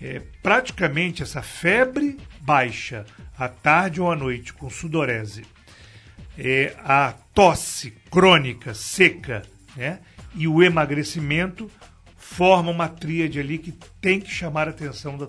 É, 0.00 0.22
praticamente 0.42 1.22
essa 1.22 1.42
febre 1.42 2.16
baixa 2.40 3.04
à 3.36 3.48
tarde 3.48 4.00
ou 4.00 4.10
à 4.10 4.16
noite 4.16 4.54
com 4.54 4.70
sudorese, 4.70 5.44
é, 6.38 6.74
a 6.78 7.12
tosse 7.34 7.90
crônica 8.10 8.72
seca 8.72 9.42
né, 9.76 9.98
e 10.34 10.46
o 10.46 10.62
emagrecimento 10.62 11.70
forma 12.16 12.70
uma 12.70 12.88
tríade 12.88 13.40
ali 13.40 13.58
que 13.58 13.72
tem 14.00 14.20
que 14.20 14.30
chamar 14.30 14.68
a 14.68 14.70
atenção 14.70 15.16
da, 15.16 15.28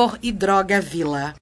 Biolabor 0.02 0.18
e 0.24 0.32
Droga 0.32 0.82
Vila. 0.82 1.34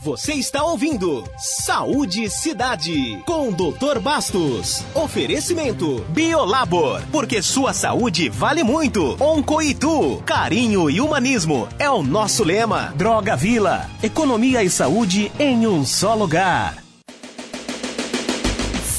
Você 0.00 0.34
está 0.34 0.62
ouvindo 0.62 1.24
Saúde 1.38 2.30
Cidade 2.30 3.20
com 3.26 3.50
Dr. 3.50 3.98
Bastos. 4.00 4.84
Oferecimento 4.94 6.04
Biolabor, 6.10 7.02
porque 7.10 7.42
sua 7.42 7.72
saúde 7.72 8.28
vale 8.28 8.62
muito. 8.62 9.16
Oncoitu, 9.20 10.22
carinho 10.24 10.88
e 10.88 11.00
humanismo 11.00 11.68
é 11.78 11.90
o 11.90 12.02
nosso 12.02 12.44
lema. 12.44 12.92
Droga 12.96 13.34
Vila, 13.34 13.90
economia 14.00 14.62
e 14.62 14.70
saúde 14.70 15.32
em 15.38 15.66
um 15.66 15.84
só 15.84 16.14
lugar. 16.14 16.85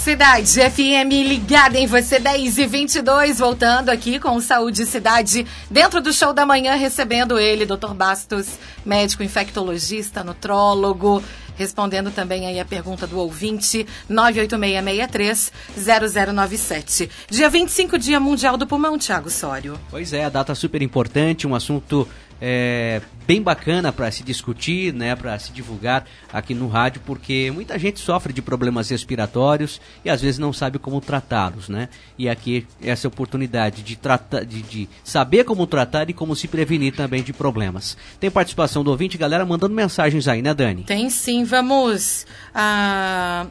Cidade 0.08 0.62
FM 0.62 1.12
ligada 1.28 1.78
em 1.78 1.86
você 1.86 2.18
10 2.18 2.60
e 2.60 2.66
22, 2.66 3.40
voltando 3.40 3.90
aqui 3.90 4.22
com 4.22 4.38
o 4.38 4.42
Saúde 4.42 4.86
Cidade, 4.86 5.46
dentro 5.70 6.00
do 6.00 6.14
show 6.14 6.32
da 6.32 6.46
manhã, 6.46 6.76
recebendo 6.76 7.38
ele, 7.38 7.66
Dr. 7.66 7.94
Bastos, 7.94 8.58
médico 8.86 9.22
infectologista, 9.22 10.24
nutrólogo, 10.24 11.22
respondendo 11.58 12.10
também 12.10 12.46
aí 12.46 12.58
a 12.58 12.64
pergunta 12.64 13.06
do 13.06 13.20
ouvinte, 13.20 13.86
986630097. 14.10 17.10
Dia 17.30 17.50
25, 17.50 18.00
Dia 18.00 18.22
Mundial 18.22 18.56
do 18.56 18.66
Pulmão, 18.66 18.98
Tiago 18.98 19.30
Sório. 19.30 19.78
Pois 19.92 20.14
é, 20.14 20.24
a 20.24 20.30
data 20.30 20.56
super 20.56 20.82
importante, 20.82 21.46
um 21.46 21.54
assunto 21.54 22.08
é, 22.42 23.02
bem 23.26 23.42
bacana 23.42 23.92
para 23.92 24.10
se 24.12 24.24
discutir, 24.24 24.94
né, 24.94 25.16
para 25.16 25.38
se 25.40 25.52
divulgar 25.52 26.06
aqui 26.32 26.54
no 26.54 26.68
rádio, 26.68 27.02
porque 27.06 27.52
muita 27.52 27.78
gente 27.78 28.00
sofre 28.00 28.32
de 28.32 28.42
problemas 28.42 28.90
respiratórios 28.90 29.82
e 30.06 30.10
às 30.10 30.22
vezes 30.22 30.40
não 30.40 30.54
sabe 30.54 30.80
como 30.80 31.02
tratá-los, 31.02 31.68
né? 31.70 31.90
E 32.18 32.30
aqui 32.30 32.66
essa 32.82 33.08
oportunidade 33.08 33.82
de 33.84 33.96
tratar, 33.96 34.46
de, 34.46 34.62
de, 34.62 34.90
saber 35.04 35.44
como 35.44 35.68
tratar 35.68 36.10
e 36.10 36.14
como 36.14 36.36
se 36.36 36.48
prevenir 36.48 36.96
também 36.96 37.24
de 37.24 37.34
problemas. 37.34 37.98
Tem 38.20 38.30
participação 38.30 38.84
do 38.84 38.92
ouvinte, 38.92 39.18
galera, 39.18 39.46
mandando 39.46 39.74
mensagens 39.74 40.28
aí, 40.28 40.42
né, 40.42 40.54
Dani? 40.54 40.84
Tem 40.84 41.10
sim, 41.10 41.44
vamos. 41.44 42.26
Ah, 42.54 43.48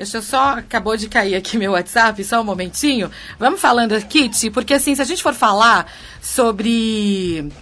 Deixa 0.00 0.16
eu 0.16 0.22
só. 0.22 0.52
Acabou 0.52 0.96
de 0.96 1.10
cair 1.10 1.34
aqui 1.34 1.58
meu 1.58 1.72
WhatsApp, 1.72 2.24
só 2.24 2.40
um 2.40 2.44
momentinho. 2.44 3.10
Vamos 3.38 3.60
falando 3.60 3.92
aqui, 3.92 4.30
Ti, 4.30 4.50
porque 4.50 4.72
assim, 4.72 4.94
se 4.94 5.02
a 5.02 5.04
gente 5.04 5.22
for 5.22 5.34
falar 5.34 5.92
sobre 6.22 7.52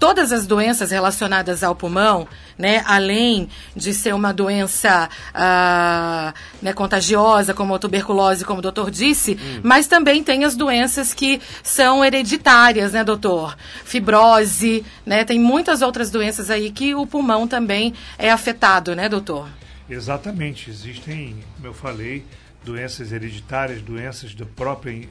todas 0.00 0.32
as 0.32 0.46
doenças 0.46 0.90
relacionadas 0.90 1.62
ao 1.62 1.76
pulmão, 1.76 2.26
né, 2.58 2.82
além 2.86 3.50
de 3.76 3.92
ser 3.92 4.14
uma 4.14 4.32
doença 4.32 5.10
ah, 5.34 6.32
né, 6.62 6.72
contagiosa, 6.72 7.52
como 7.52 7.74
a 7.74 7.78
tuberculose, 7.78 8.44
como 8.44 8.60
o 8.60 8.62
doutor 8.62 8.90
disse, 8.90 9.38
hum. 9.40 9.60
mas 9.62 9.86
também 9.86 10.24
tem 10.24 10.44
as 10.44 10.56
doenças 10.56 11.12
que 11.12 11.40
são 11.62 12.02
hereditárias, 12.02 12.92
né, 12.92 13.04
doutor? 13.04 13.54
Fibrose, 13.84 14.84
né, 15.04 15.22
tem 15.22 15.38
muitas 15.38 15.82
outras 15.82 16.10
doenças 16.10 16.48
aí 16.48 16.70
que 16.70 16.94
o 16.94 17.06
pulmão 17.06 17.46
também 17.46 17.92
é 18.18 18.30
afetado, 18.30 18.96
né, 18.96 19.06
doutor? 19.06 19.48
Exatamente, 19.88 20.70
existem, 20.70 21.36
como 21.56 21.68
eu 21.68 21.74
falei, 21.74 22.24
doenças 22.64 23.12
hereditárias, 23.12 23.80
doenças 23.82 24.34
do 24.34 24.46
próprio, 24.46 25.08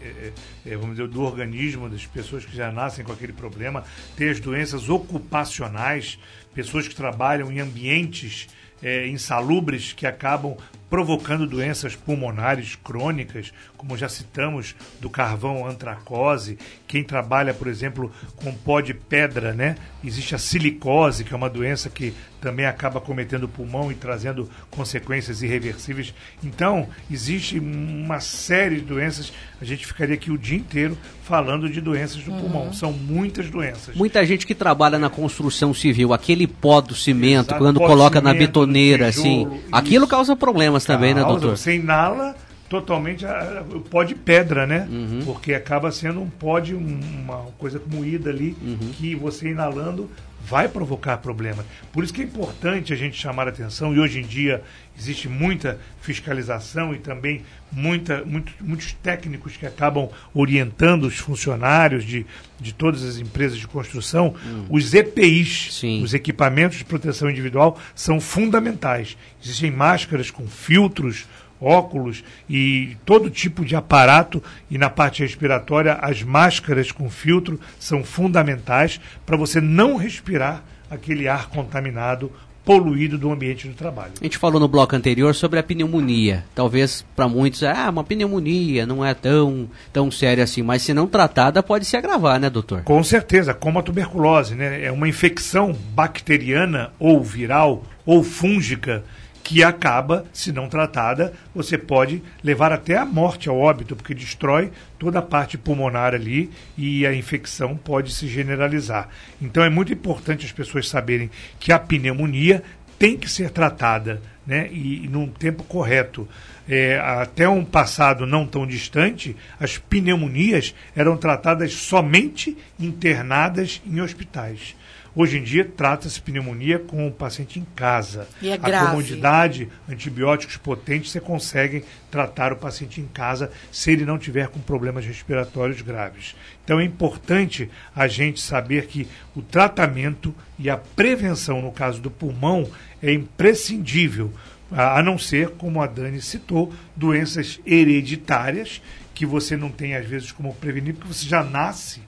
é, 0.65 0.75
vamos 0.75 0.97
dizer, 0.97 1.07
do 1.07 1.21
organismo, 1.21 1.89
das 1.89 2.05
pessoas 2.05 2.45
que 2.45 2.55
já 2.55 2.71
nascem 2.71 3.03
com 3.03 3.11
aquele 3.11 3.33
problema, 3.33 3.83
tem 4.15 4.29
as 4.29 4.39
doenças 4.39 4.89
ocupacionais, 4.89 6.19
pessoas 6.53 6.87
que 6.87 6.95
trabalham 6.95 7.51
em 7.51 7.59
ambientes 7.59 8.47
é, 8.81 9.07
insalubres 9.07 9.93
que 9.93 10.05
acabam 10.05 10.55
provocando 10.89 11.45
doenças 11.45 11.95
pulmonares 11.95 12.75
crônicas, 12.75 13.53
como 13.77 13.95
já 13.95 14.09
citamos, 14.09 14.75
do 14.99 15.09
carvão 15.09 15.67
antracose. 15.67 16.57
Quem 16.87 17.03
trabalha, 17.03 17.53
por 17.53 17.67
exemplo, 17.67 18.11
com 18.35 18.53
pó 18.53 18.81
de 18.81 18.93
pedra, 18.93 19.53
né? 19.53 19.75
Existe 20.03 20.33
a 20.33 20.37
silicose, 20.37 21.23
que 21.23 21.33
é 21.33 21.37
uma 21.37 21.49
doença 21.49 21.89
que 21.89 22.13
também 22.41 22.65
acaba 22.65 23.01
cometendo 23.01 23.43
o 23.43 23.47
pulmão 23.47 23.91
e 23.91 23.95
trazendo 23.95 24.49
consequências 24.71 25.43
irreversíveis. 25.43 26.13
Então, 26.43 26.87
existe 27.11 27.59
uma 27.59 28.19
série 28.19 28.75
de 28.75 28.81
doenças. 28.81 29.31
A 29.61 29.65
gente 29.65 29.85
ficaria 29.85 30.15
aqui 30.15 30.31
o 30.31 30.37
dia 30.37 30.57
inteiro 30.57 30.97
falando 31.23 31.69
de 31.69 31.79
doenças 31.79 32.23
do 32.23 32.31
uhum. 32.31 32.39
pulmão. 32.39 32.73
São 32.73 32.91
muitas 32.91 33.49
doenças. 33.49 33.95
Muita 33.95 34.25
gente 34.25 34.47
que 34.47 34.55
trabalha 34.55 34.97
na 34.97 35.09
construção 35.09 35.73
civil, 35.73 36.13
aquele 36.13 36.47
pó 36.47 36.81
do 36.81 36.95
cimento, 36.95 37.49
Exato, 37.49 37.59
quando 37.59 37.79
coloca 37.79 38.21
na 38.21 38.33
betoneira, 38.33 39.11
tijolo, 39.11 39.27
assim, 39.27 39.55
isso. 39.55 39.65
aquilo 39.71 40.07
causa 40.07 40.35
problemas 40.35 40.78
também, 40.85 41.13
né, 41.13 41.23
doutor? 41.23 41.57
Você 41.57 41.75
inala 41.75 42.35
totalmente 42.69 43.25
o 43.73 43.79
pó 43.81 44.03
de 44.03 44.13
pedra, 44.13 44.67
né? 44.67 44.87
Uhum. 44.89 45.21
Porque 45.25 45.53
acaba 45.53 45.91
sendo 45.91 46.21
um 46.21 46.29
pó 46.29 46.59
de 46.59 46.75
uma 46.75 47.47
coisa 47.57 47.81
moída 47.91 48.29
ali 48.29 48.55
uhum. 48.61 48.91
que 48.93 49.15
você 49.15 49.49
inalando 49.49 50.09
vai 50.49 50.67
provocar 50.67 51.17
problemas. 51.17 51.65
Por 51.93 52.03
isso 52.03 52.13
que 52.13 52.21
é 52.21 52.25
importante 52.25 52.91
a 52.91 52.95
gente 52.95 53.15
chamar 53.15 53.47
a 53.47 53.49
atenção, 53.49 53.93
e 53.93 53.99
hoje 53.99 54.19
em 54.19 54.23
dia 54.23 54.63
existe 54.97 55.29
muita 55.29 55.79
fiscalização 56.01 56.93
e 56.93 56.97
também 56.97 57.43
muita, 57.71 58.25
muito, 58.25 58.51
muitos 58.59 58.93
técnicos 58.93 59.55
que 59.55 59.65
acabam 59.65 60.09
orientando 60.33 61.03
os 61.03 61.17
funcionários 61.17 62.03
de, 62.03 62.25
de 62.59 62.73
todas 62.73 63.03
as 63.03 63.17
empresas 63.17 63.57
de 63.57 63.67
construção. 63.67 64.35
Hum. 64.45 64.65
Os 64.69 64.93
EPIs, 64.93 65.75
Sim. 65.75 66.03
os 66.03 66.13
equipamentos 66.13 66.77
de 66.77 66.85
proteção 66.85 67.29
individual, 67.29 67.79
são 67.93 68.19
fundamentais. 68.19 69.15
Existem 69.41 69.71
máscaras 69.71 70.31
com 70.31 70.47
filtros 70.47 71.27
óculos 71.61 72.23
e 72.49 72.97
todo 73.05 73.29
tipo 73.29 73.65
de 73.65 73.75
aparato 73.75 74.41
e 74.69 74.77
na 74.77 74.89
parte 74.89 75.21
respiratória 75.21 75.93
as 75.93 76.23
máscaras 76.23 76.91
com 76.91 77.09
filtro 77.09 77.59
são 77.79 78.03
fundamentais 78.03 78.99
para 79.25 79.37
você 79.37 79.59
não 79.59 79.95
respirar 79.95 80.63
aquele 80.89 81.27
ar 81.27 81.49
contaminado 81.49 82.31
poluído 82.69 83.17
do 83.17 83.31
ambiente 83.31 83.67
do 83.67 83.73
trabalho. 83.73 84.11
A 84.21 84.23
gente 84.23 84.37
falou 84.37 84.59
no 84.59 84.67
bloco 84.67 84.95
anterior 84.95 85.33
sobre 85.33 85.57
a 85.57 85.63
pneumonia. 85.63 86.45
Talvez 86.53 87.03
para 87.15 87.27
muitos, 87.27 87.63
ah, 87.63 87.89
uma 87.89 88.03
pneumonia 88.03 88.85
não 88.85 89.03
é 89.03 89.15
tão, 89.15 89.67
tão 89.91 90.11
séria 90.11 90.43
assim, 90.43 90.61
mas 90.61 90.83
se 90.83 90.93
não 90.93 91.07
tratada 91.07 91.63
pode 91.63 91.85
se 91.85 91.97
agravar, 91.97 92.39
né, 92.39 92.47
doutor? 92.47 92.83
Com 92.83 93.03
certeza, 93.03 93.55
como 93.55 93.79
a 93.79 93.81
tuberculose, 93.81 94.53
né? 94.53 94.83
É 94.83 94.91
uma 94.91 95.07
infecção 95.07 95.75
bacteriana 95.95 96.91
ou 96.99 97.23
viral 97.23 97.83
ou 98.05 98.23
fúngica 98.23 99.03
que 99.49 99.63
acaba, 99.63 100.27
se 100.31 100.51
não 100.51 100.69
tratada, 100.69 101.33
você 101.55 101.75
pode 101.75 102.21
levar 102.43 102.71
até 102.71 102.95
a 102.95 103.03
morte 103.03 103.49
ao 103.49 103.57
óbito, 103.57 103.95
porque 103.95 104.13
destrói 104.13 104.71
toda 104.99 105.17
a 105.17 105.23
parte 105.23 105.57
pulmonar 105.57 106.13
ali 106.13 106.51
e 106.77 107.03
a 107.03 107.15
infecção 107.15 107.75
pode 107.75 108.13
se 108.13 108.27
generalizar. 108.27 109.09
Então 109.41 109.63
é 109.63 109.69
muito 109.69 109.91
importante 109.91 110.45
as 110.45 110.51
pessoas 110.51 110.87
saberem 110.87 111.31
que 111.59 111.71
a 111.71 111.79
pneumonia 111.79 112.61
tem 112.99 113.17
que 113.17 113.27
ser 113.27 113.49
tratada 113.49 114.21
né, 114.45 114.69
e, 114.71 115.05
e 115.05 115.07
num 115.07 115.27
tempo 115.27 115.63
correto. 115.63 116.27
É, 116.67 116.99
até 116.99 117.49
um 117.49 117.65
passado 117.65 118.27
não 118.27 118.45
tão 118.45 118.67
distante, 118.67 119.35
as 119.59 119.79
pneumonias 119.79 120.75
eram 120.95 121.17
tratadas 121.17 121.73
somente 121.73 122.55
internadas 122.79 123.81
em 123.83 123.99
hospitais. 123.99 124.75
Hoje 125.15 125.37
em 125.37 125.43
dia, 125.43 125.65
trata-se 125.65 126.21
pneumonia 126.21 126.79
com 126.79 127.07
o 127.07 127.11
paciente 127.11 127.59
em 127.59 127.65
casa. 127.75 128.27
E 128.41 128.49
é 128.49 128.57
grave. 128.57 128.87
A 128.87 128.89
comodidade, 128.89 129.69
antibióticos 129.89 130.57
potentes, 130.57 131.11
você 131.11 131.19
consegue 131.19 131.83
tratar 132.11 132.53
o 132.53 132.57
paciente 132.57 133.01
em 133.01 133.07
casa 133.07 133.51
se 133.71 133.91
ele 133.91 134.05
não 134.05 134.17
tiver 134.17 134.47
com 134.47 134.59
problemas 134.59 135.05
respiratórios 135.05 135.81
graves. 135.81 136.35
Então 136.63 136.79
é 136.79 136.83
importante 136.83 137.69
a 137.95 138.07
gente 138.07 138.39
saber 138.39 138.85
que 138.85 139.07
o 139.35 139.41
tratamento 139.41 140.33
e 140.57 140.69
a 140.69 140.77
prevenção, 140.77 141.61
no 141.61 141.71
caso 141.71 141.99
do 141.99 142.11
pulmão, 142.11 142.69
é 143.01 143.11
imprescindível, 143.11 144.31
a 144.71 145.01
não 145.01 145.17
ser, 145.17 145.49
como 145.51 145.81
a 145.81 145.87
Dani 145.87 146.21
citou, 146.21 146.71
doenças 146.95 147.59
hereditárias, 147.65 148.81
que 149.15 149.25
você 149.25 149.57
não 149.57 149.69
tem, 149.69 149.95
às 149.95 150.05
vezes, 150.05 150.31
como 150.31 150.53
prevenir, 150.53 150.93
porque 150.93 151.13
você 151.13 151.27
já 151.27 151.43
nasce 151.43 152.01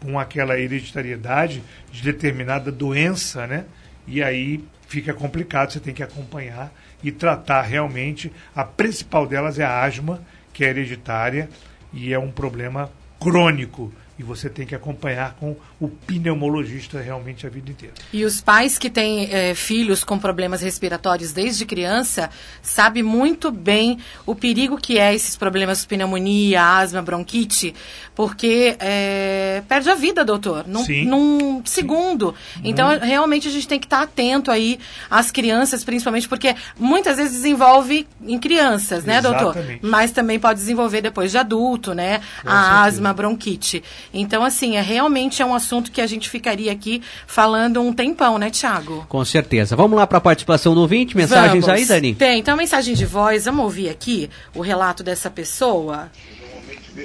com 0.00 0.18
aquela 0.18 0.58
hereditariedade 0.58 1.62
de 1.90 2.02
determinada 2.02 2.70
doença, 2.70 3.46
né? 3.46 3.64
E 4.06 4.22
aí 4.22 4.64
fica 4.88 5.12
complicado, 5.12 5.72
você 5.72 5.80
tem 5.80 5.94
que 5.94 6.02
acompanhar 6.02 6.72
e 7.02 7.10
tratar 7.10 7.62
realmente. 7.62 8.32
A 8.54 8.64
principal 8.64 9.26
delas 9.26 9.58
é 9.58 9.64
a 9.64 9.82
asma, 9.82 10.22
que 10.52 10.64
é 10.64 10.68
hereditária 10.68 11.48
e 11.92 12.12
é 12.12 12.18
um 12.18 12.30
problema 12.30 12.90
crônico 13.20 13.92
e 14.18 14.22
você 14.22 14.48
tem 14.48 14.66
que 14.66 14.74
acompanhar 14.74 15.34
com 15.38 15.56
o 15.78 15.88
pneumologista 15.88 17.00
realmente 17.00 17.46
a 17.46 17.50
vida 17.50 17.70
inteira. 17.70 17.94
E 18.12 18.24
os 18.24 18.40
pais 18.40 18.78
que 18.78 18.88
têm 18.88 19.28
é, 19.30 19.54
filhos 19.54 20.02
com 20.02 20.18
problemas 20.18 20.62
respiratórios 20.62 21.32
desde 21.32 21.66
criança 21.66 22.30
sabem 22.62 23.02
muito 23.02 23.50
bem 23.50 23.98
o 24.24 24.34
perigo 24.34 24.78
que 24.78 24.98
é 24.98 25.14
esses 25.14 25.36
problemas 25.36 25.82
de 25.82 25.86
pneumonia, 25.86 26.62
asma, 26.62 27.02
bronquite, 27.02 27.74
porque 28.14 28.76
é, 28.80 29.62
perde 29.68 29.90
a 29.90 29.94
vida, 29.94 30.24
doutor, 30.24 30.66
num, 30.66 30.84
Sim. 30.84 31.04
num 31.04 31.62
segundo. 31.64 32.34
Sim. 32.54 32.62
Então, 32.64 32.88
hum. 32.88 32.98
realmente, 33.00 33.48
a 33.48 33.50
gente 33.50 33.68
tem 33.68 33.78
que 33.78 33.86
estar 33.86 34.02
atento 34.02 34.50
aí 34.50 34.78
às 35.10 35.30
crianças, 35.30 35.84
principalmente 35.84 36.28
porque 36.28 36.54
muitas 36.78 37.18
vezes 37.18 37.32
desenvolve 37.32 38.06
em 38.26 38.38
crianças, 38.38 39.04
né, 39.04 39.18
Exatamente. 39.18 39.54
doutor? 39.54 39.78
Mas 39.82 40.10
também 40.10 40.40
pode 40.40 40.58
desenvolver 40.58 41.02
depois 41.02 41.30
de 41.30 41.38
adulto, 41.38 41.94
né? 41.94 42.20
Com 42.42 42.48
a 42.48 42.52
certeza. 42.52 42.80
asma, 42.84 43.12
bronquite. 43.12 43.82
Então, 44.16 44.42
assim, 44.42 44.76
é 44.76 44.80
realmente 44.80 45.42
é 45.42 45.46
um 45.46 45.54
assunto 45.54 45.90
que 45.90 46.00
a 46.00 46.06
gente 46.06 46.28
ficaria 46.28 46.72
aqui 46.72 47.02
falando 47.26 47.80
um 47.80 47.92
tempão, 47.92 48.38
né, 48.38 48.50
Tiago? 48.50 49.04
Com 49.08 49.24
certeza. 49.24 49.76
Vamos 49.76 49.96
lá 49.96 50.06
para 50.06 50.18
a 50.18 50.20
participação 50.20 50.74
do 50.74 50.80
ouvinte. 50.80 51.16
Mensagens 51.16 51.64
Vamos. 51.66 51.80
aí, 51.80 51.86
Dani? 51.86 52.14
Tem, 52.14 52.38
então 52.38 52.56
mensagem 52.56 52.94
de 52.94 53.04
voz. 53.04 53.44
Vamos 53.44 53.64
ouvir 53.64 53.90
aqui 53.90 54.30
o 54.54 54.62
relato 54.62 55.02
dessa 55.02 55.30
pessoa. 55.30 56.10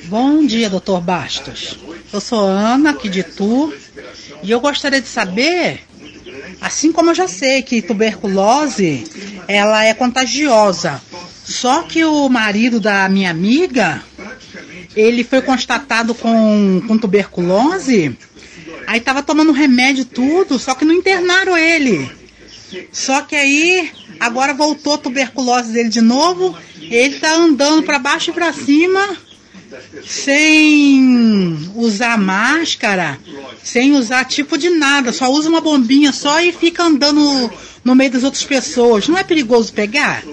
Bom 0.06 0.46
dia, 0.46 0.70
doutor 0.70 1.02
Bastos. 1.02 1.78
Eu 2.14 2.22
sou 2.22 2.48
Ana, 2.48 2.92
aqui 2.92 3.10
de 3.10 3.24
Tu, 3.24 3.74
e 4.42 4.50
eu 4.50 4.62
gostaria 4.62 5.02
de 5.02 5.08
saber, 5.08 5.82
assim 6.62 6.94
como 6.94 7.10
eu 7.10 7.16
já 7.16 7.28
sei 7.28 7.62
que 7.62 7.82
tuberculose, 7.82 9.04
ela 9.50 9.84
é 9.84 9.94
contagiosa, 9.94 11.02
só 11.44 11.84
que 11.84 12.06
o 12.06 12.30
marido 12.30 12.80
da 12.80 13.10
minha 13.10 13.30
amiga, 13.30 14.02
ele 14.96 15.24
foi 15.24 15.42
constatado 15.42 16.14
com, 16.14 16.82
com 16.88 16.98
tuberculose, 16.98 18.18
aí 18.88 19.00
estava 19.00 19.24
tomando 19.24 19.52
remédio 19.52 20.06
tudo, 20.06 20.60
só 20.60 20.76
que 20.76 20.86
não 20.86 20.94
internaram 20.96 21.58
ele. 21.58 22.10
Só 22.92 23.22
que 23.22 23.36
aí, 23.36 23.92
agora 24.20 24.54
voltou 24.54 24.94
a 24.94 24.98
tuberculose 24.98 25.74
dele 25.74 25.90
de 25.90 26.02
novo, 26.02 26.58
ele 26.80 27.16
está 27.16 27.34
andando 27.36 27.84
para 27.84 28.00
baixo 28.00 28.32
e 28.32 28.34
para 28.34 28.54
cima, 28.54 29.18
sem 30.06 31.72
usar 31.76 32.18
máscara, 32.18 33.20
sem 33.64 33.94
usar 33.94 34.26
tipo 34.26 34.58
de 34.58 34.70
nada, 34.70 35.12
só 35.12 35.30
usa 35.32 35.50
uma 35.50 35.62
bombinha 35.62 36.12
só 36.12 36.42
e 36.42 36.52
fica 36.52 36.84
andando 36.84 37.52
no 37.84 37.96
meio 37.96 38.12
das 38.12 38.24
outras 38.24 38.44
pessoas. 38.44 39.08
Não 39.08 39.18
é 39.18 39.24
perigoso 39.24 39.74
pegar? 39.74 40.24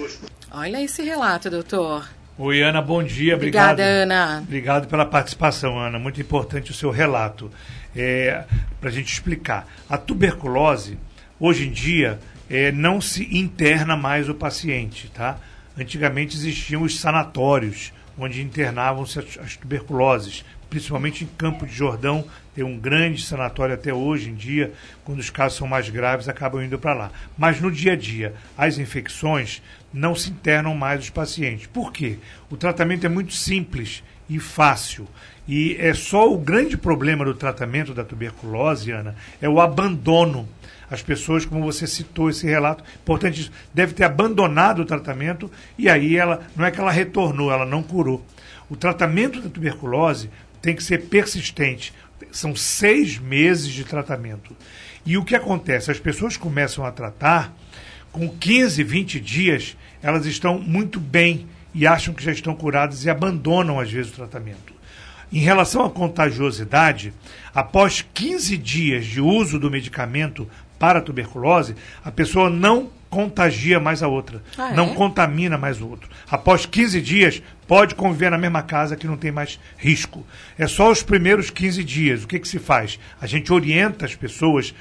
Olha 0.51 0.83
esse 0.83 1.01
relato, 1.01 1.49
doutor. 1.49 2.18
Oi, 2.41 2.61
Ana, 2.61 2.81
bom 2.81 3.03
dia. 3.03 3.35
Obrigada, 3.35 3.73
Obrigado. 3.73 4.03
Ana. 4.03 4.39
Obrigado 4.41 4.87
pela 4.87 5.05
participação, 5.05 5.77
Ana. 5.77 5.99
Muito 5.99 6.21
importante 6.21 6.71
o 6.71 6.73
seu 6.73 6.89
relato. 6.89 7.51
É, 7.93 8.45
Para 8.79 8.89
a 8.89 8.91
gente 8.93 9.11
explicar. 9.11 9.67
A 9.89 9.97
tuberculose, 9.97 10.97
hoje 11.37 11.67
em 11.67 11.71
dia, 11.71 12.17
é, 12.49 12.71
não 12.71 13.01
se 13.01 13.27
interna 13.37 13.97
mais 13.97 14.29
o 14.29 14.33
paciente, 14.33 15.11
tá? 15.13 15.37
Antigamente 15.77 16.37
existiam 16.37 16.83
os 16.83 16.97
sanatórios, 16.97 17.91
onde 18.17 18.41
internavam-se 18.41 19.19
as, 19.19 19.37
as 19.37 19.57
tuberculoses, 19.57 20.45
principalmente 20.69 21.23
em 21.23 21.27
Campo 21.37 21.65
de 21.65 21.73
Jordão, 21.73 22.23
tem 22.53 22.63
um 22.63 22.77
grande 22.77 23.23
sanatório 23.23 23.73
até 23.73 23.93
hoje 23.93 24.29
em 24.29 24.35
dia, 24.35 24.73
quando 25.03 25.19
os 25.19 25.29
casos 25.29 25.57
são 25.57 25.67
mais 25.67 25.89
graves, 25.89 26.29
acabam 26.29 26.63
indo 26.63 26.77
para 26.77 26.93
lá. 26.93 27.11
Mas 27.37 27.59
no 27.59 27.71
dia 27.71 27.93
a 27.93 27.95
dia, 27.95 28.33
as 28.57 28.77
infecções 28.77 29.61
não 29.93 30.13
se 30.13 30.29
internam 30.29 30.75
mais 30.75 31.01
os 31.01 31.09
pacientes. 31.09 31.67
Por 31.67 31.91
quê? 31.91 32.17
O 32.49 32.57
tratamento 32.57 33.05
é 33.05 33.09
muito 33.09 33.33
simples 33.33 34.03
e 34.29 34.39
fácil. 34.39 35.07
E 35.47 35.75
é 35.79 35.93
só 35.93 36.31
o 36.31 36.37
grande 36.37 36.77
problema 36.77 37.25
do 37.25 37.33
tratamento 37.33 37.93
da 37.93 38.03
tuberculose, 38.03 38.91
Ana, 38.91 39.15
é 39.41 39.49
o 39.49 39.59
abandono. 39.59 40.47
As 40.91 41.01
pessoas, 41.01 41.45
como 41.45 41.63
você 41.63 41.87
citou 41.87 42.29
esse 42.29 42.45
relato, 42.47 42.83
importante 43.01 43.41
isso, 43.41 43.51
deve 43.73 43.93
ter 43.93 44.03
abandonado 44.03 44.81
o 44.81 44.85
tratamento 44.85 45.49
e 45.77 45.87
aí 45.89 46.15
ela, 46.15 46.41
não 46.55 46.65
é 46.65 46.71
que 46.71 46.79
ela 46.79 46.91
retornou, 46.91 47.51
ela 47.51 47.65
não 47.65 47.81
curou. 47.81 48.23
O 48.69 48.75
tratamento 48.75 49.41
da 49.41 49.49
tuberculose 49.49 50.29
tem 50.61 50.75
que 50.75 50.83
ser 50.83 51.05
persistente. 51.05 51.93
São 52.31 52.55
seis 52.55 53.17
meses 53.17 53.71
de 53.71 53.83
tratamento. 53.83 54.55
E 55.05 55.17
o 55.17 55.23
que 55.23 55.35
acontece? 55.35 55.91
As 55.91 55.99
pessoas 55.99 56.37
começam 56.37 56.85
a 56.85 56.91
tratar, 56.91 57.55
com 58.11 58.29
15, 58.29 58.83
20 58.83 59.19
dias, 59.19 59.77
elas 60.01 60.25
estão 60.25 60.59
muito 60.59 60.99
bem 60.99 61.47
e 61.73 61.87
acham 61.87 62.13
que 62.13 62.23
já 62.23 62.31
estão 62.31 62.55
curadas 62.55 63.05
e 63.05 63.09
abandonam, 63.09 63.79
às 63.79 63.91
vezes, 63.91 64.11
o 64.11 64.15
tratamento. 64.15 64.73
Em 65.31 65.39
relação 65.39 65.85
à 65.85 65.89
contagiosidade, 65.89 67.13
após 67.53 68.03
15 68.13 68.57
dias 68.57 69.05
de 69.05 69.21
uso 69.21 69.59
do 69.59 69.69
medicamento 69.69 70.49
para 70.79 70.99
a 70.99 71.01
tuberculose, 71.01 71.75
a 72.03 72.09
pessoa 72.11 72.49
não 72.49 72.89
contagia 73.09 73.79
mais 73.79 74.01
a 74.01 74.07
outra, 74.07 74.41
Ah, 74.57 74.69
é? 74.71 74.73
não 74.75 74.93
contamina 74.93 75.57
mais 75.57 75.81
o 75.81 75.87
outro. 75.89 76.09
Após 76.29 76.65
15 76.65 77.01
dias, 77.01 77.41
pode 77.67 77.95
conviver 77.95 78.29
na 78.29 78.37
mesma 78.37 78.61
casa 78.61 78.95
que 78.95 79.07
não 79.07 79.17
tem 79.17 79.31
mais 79.31 79.59
risco. 79.77 80.25
É 80.57 80.67
só 80.67 80.91
os 80.91 81.01
primeiros 81.03 81.49
15 81.49 81.83
dias. 81.83 82.23
O 82.23 82.27
que, 82.27 82.39
que 82.39 82.47
se 82.47 82.59
faz? 82.59 82.99
A 83.19 83.25
gente 83.27 83.51
orienta 83.51 84.05
as 84.05 84.15
pessoas 84.15 84.73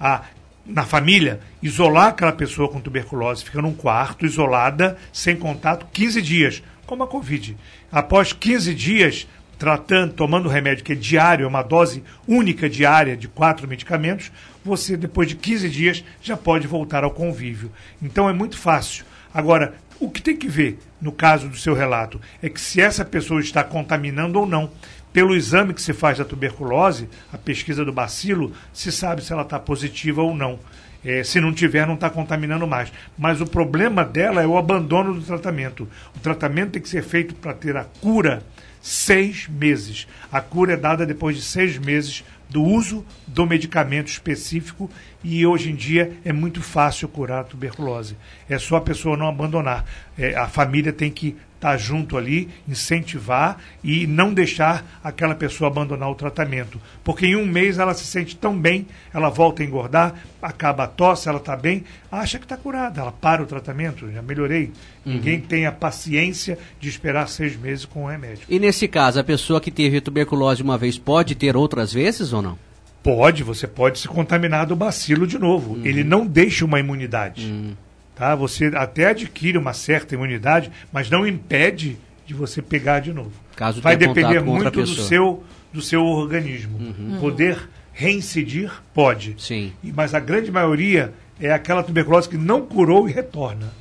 a, 0.00 0.22
na 0.66 0.84
família, 0.84 1.40
isolar 1.62 2.08
aquela 2.08 2.32
pessoa 2.32 2.68
com 2.68 2.80
tuberculose, 2.80 3.44
fica 3.44 3.62
num 3.62 3.72
quarto, 3.72 4.26
isolada, 4.26 4.98
sem 5.12 5.36
contato, 5.36 5.86
15 5.92 6.20
dias, 6.20 6.62
como 6.86 7.04
a 7.04 7.06
Covid. 7.06 7.56
Após 7.90 8.32
15 8.32 8.74
dias, 8.74 9.28
tratando, 9.58 10.12
tomando 10.12 10.48
remédio 10.48 10.84
que 10.84 10.92
é 10.92 10.96
diário, 10.96 11.44
é 11.44 11.48
uma 11.48 11.62
dose 11.62 12.02
única 12.26 12.68
diária 12.68 13.16
de 13.16 13.28
quatro 13.28 13.66
medicamentos, 13.68 14.30
você, 14.66 14.96
depois 14.96 15.28
de 15.28 15.36
15 15.36 15.68
dias, 15.68 16.04
já 16.20 16.36
pode 16.36 16.66
voltar 16.66 17.04
ao 17.04 17.10
convívio. 17.10 17.70
Então 18.02 18.28
é 18.28 18.32
muito 18.32 18.58
fácil. 18.58 19.04
Agora, 19.32 19.74
o 19.98 20.10
que 20.10 20.20
tem 20.20 20.36
que 20.36 20.48
ver, 20.48 20.78
no 21.00 21.10
caso 21.12 21.48
do 21.48 21.56
seu 21.56 21.74
relato, 21.74 22.20
é 22.42 22.48
que 22.48 22.60
se 22.60 22.80
essa 22.80 23.04
pessoa 23.04 23.40
está 23.40 23.64
contaminando 23.64 24.38
ou 24.38 24.46
não. 24.46 24.70
Pelo 25.12 25.34
exame 25.34 25.72
que 25.72 25.80
se 25.80 25.94
faz 25.94 26.18
da 26.18 26.26
tuberculose, 26.26 27.08
a 27.32 27.38
pesquisa 27.38 27.82
do 27.82 27.92
bacilo, 27.92 28.52
se 28.70 28.92
sabe 28.92 29.24
se 29.24 29.32
ela 29.32 29.42
está 29.42 29.58
positiva 29.58 30.20
ou 30.20 30.34
não. 30.34 30.58
É, 31.02 31.22
se 31.22 31.40
não 31.40 31.54
tiver, 31.54 31.86
não 31.86 31.94
está 31.94 32.10
contaminando 32.10 32.66
mais. 32.66 32.92
Mas 33.16 33.40
o 33.40 33.46
problema 33.46 34.04
dela 34.04 34.42
é 34.42 34.46
o 34.46 34.58
abandono 34.58 35.14
do 35.14 35.22
tratamento. 35.22 35.88
O 36.14 36.18
tratamento 36.18 36.72
tem 36.72 36.82
que 36.82 36.88
ser 36.88 37.02
feito 37.02 37.34
para 37.34 37.54
ter 37.54 37.76
a 37.76 37.84
cura 37.84 38.42
seis 38.82 39.48
meses. 39.48 40.06
A 40.30 40.40
cura 40.40 40.74
é 40.74 40.76
dada 40.76 41.06
depois 41.06 41.36
de 41.36 41.42
seis 41.42 41.78
meses 41.78 42.24
do 42.48 42.62
uso 42.62 43.04
do 43.26 43.44
medicamento 43.46 44.08
específico 44.08 44.90
e 45.22 45.44
hoje 45.44 45.70
em 45.70 45.74
dia 45.74 46.12
é 46.24 46.32
muito 46.32 46.62
fácil 46.62 47.08
curar 47.08 47.40
a 47.40 47.44
tuberculose. 47.44 48.16
É 48.48 48.58
só 48.58 48.76
a 48.76 48.80
pessoa 48.80 49.16
não 49.16 49.28
abandonar. 49.28 49.84
É, 50.16 50.34
a 50.36 50.46
família 50.46 50.92
tem 50.92 51.10
que 51.10 51.36
estar 51.56 51.76
junto 51.76 52.16
ali, 52.16 52.48
incentivar 52.68 53.58
e 53.82 54.06
não 54.06 54.32
deixar 54.32 55.00
aquela 55.02 55.34
pessoa 55.34 55.68
abandonar 55.68 56.10
o 56.10 56.14
tratamento. 56.14 56.80
Porque 57.02 57.26
em 57.26 57.36
um 57.36 57.46
mês 57.46 57.78
ela 57.78 57.94
se 57.94 58.04
sente 58.04 58.36
tão 58.36 58.56
bem, 58.58 58.86
ela 59.12 59.28
volta 59.28 59.62
a 59.62 59.66
engordar, 59.66 60.14
acaba 60.40 60.84
a 60.84 60.86
tosse, 60.86 61.28
ela 61.28 61.38
está 61.38 61.56
bem, 61.56 61.84
acha 62.10 62.38
que 62.38 62.44
está 62.44 62.56
curada, 62.56 63.00
ela 63.00 63.12
para 63.12 63.42
o 63.42 63.46
tratamento, 63.46 64.10
já 64.12 64.22
melhorei. 64.22 64.70
Ninguém 65.04 65.40
tem 65.40 65.66
a 65.66 65.72
paciência 65.72 66.58
de 66.80 66.88
esperar 66.88 67.28
seis 67.28 67.56
meses 67.56 67.84
com 67.84 68.04
o 68.04 68.08
remédio. 68.08 68.44
E 68.48 68.58
nesse 68.58 68.86
caso, 68.86 69.20
a 69.20 69.24
pessoa 69.24 69.60
que 69.60 69.70
teve 69.70 70.00
tuberculose 70.00 70.62
uma 70.62 70.78
vez 70.78 70.98
pode 70.98 71.34
ter 71.34 71.56
outras 71.56 71.92
vezes 71.92 72.32
ou 72.32 72.42
não? 72.42 72.58
Pode, 73.02 73.44
você 73.44 73.68
pode 73.68 74.00
se 74.00 74.08
contaminar 74.08 74.66
do 74.66 74.74
bacilo 74.74 75.28
de 75.28 75.38
novo. 75.38 75.78
Ele 75.84 76.02
não 76.02 76.26
deixa 76.26 76.64
uma 76.64 76.80
imunidade. 76.80 77.76
Tá? 78.16 78.34
Você 78.34 78.72
até 78.74 79.08
adquire 79.08 79.58
uma 79.58 79.74
certa 79.74 80.14
imunidade, 80.14 80.72
mas 80.90 81.10
não 81.10 81.26
impede 81.26 81.98
de 82.26 82.34
você 82.34 82.60
pegar 82.60 83.00
de 83.00 83.12
novo. 83.12 83.32
Caso 83.54 83.80
Vai 83.80 83.96
depender 83.96 84.40
muito 84.40 84.70
do 84.70 84.86
seu, 84.86 85.44
do 85.72 85.82
seu 85.82 86.02
organismo. 86.02 86.78
Poder 87.20 87.68
reincidir, 87.92 88.72
pode. 88.92 89.36
Sim. 89.38 89.72
Mas 89.94 90.14
a 90.14 90.20
grande 90.20 90.50
maioria 90.50 91.12
é 91.40 91.52
aquela 91.52 91.82
tuberculose 91.82 92.28
que 92.28 92.36
não 92.38 92.62
curou 92.62 93.08
e 93.08 93.12
retorna. 93.12 93.72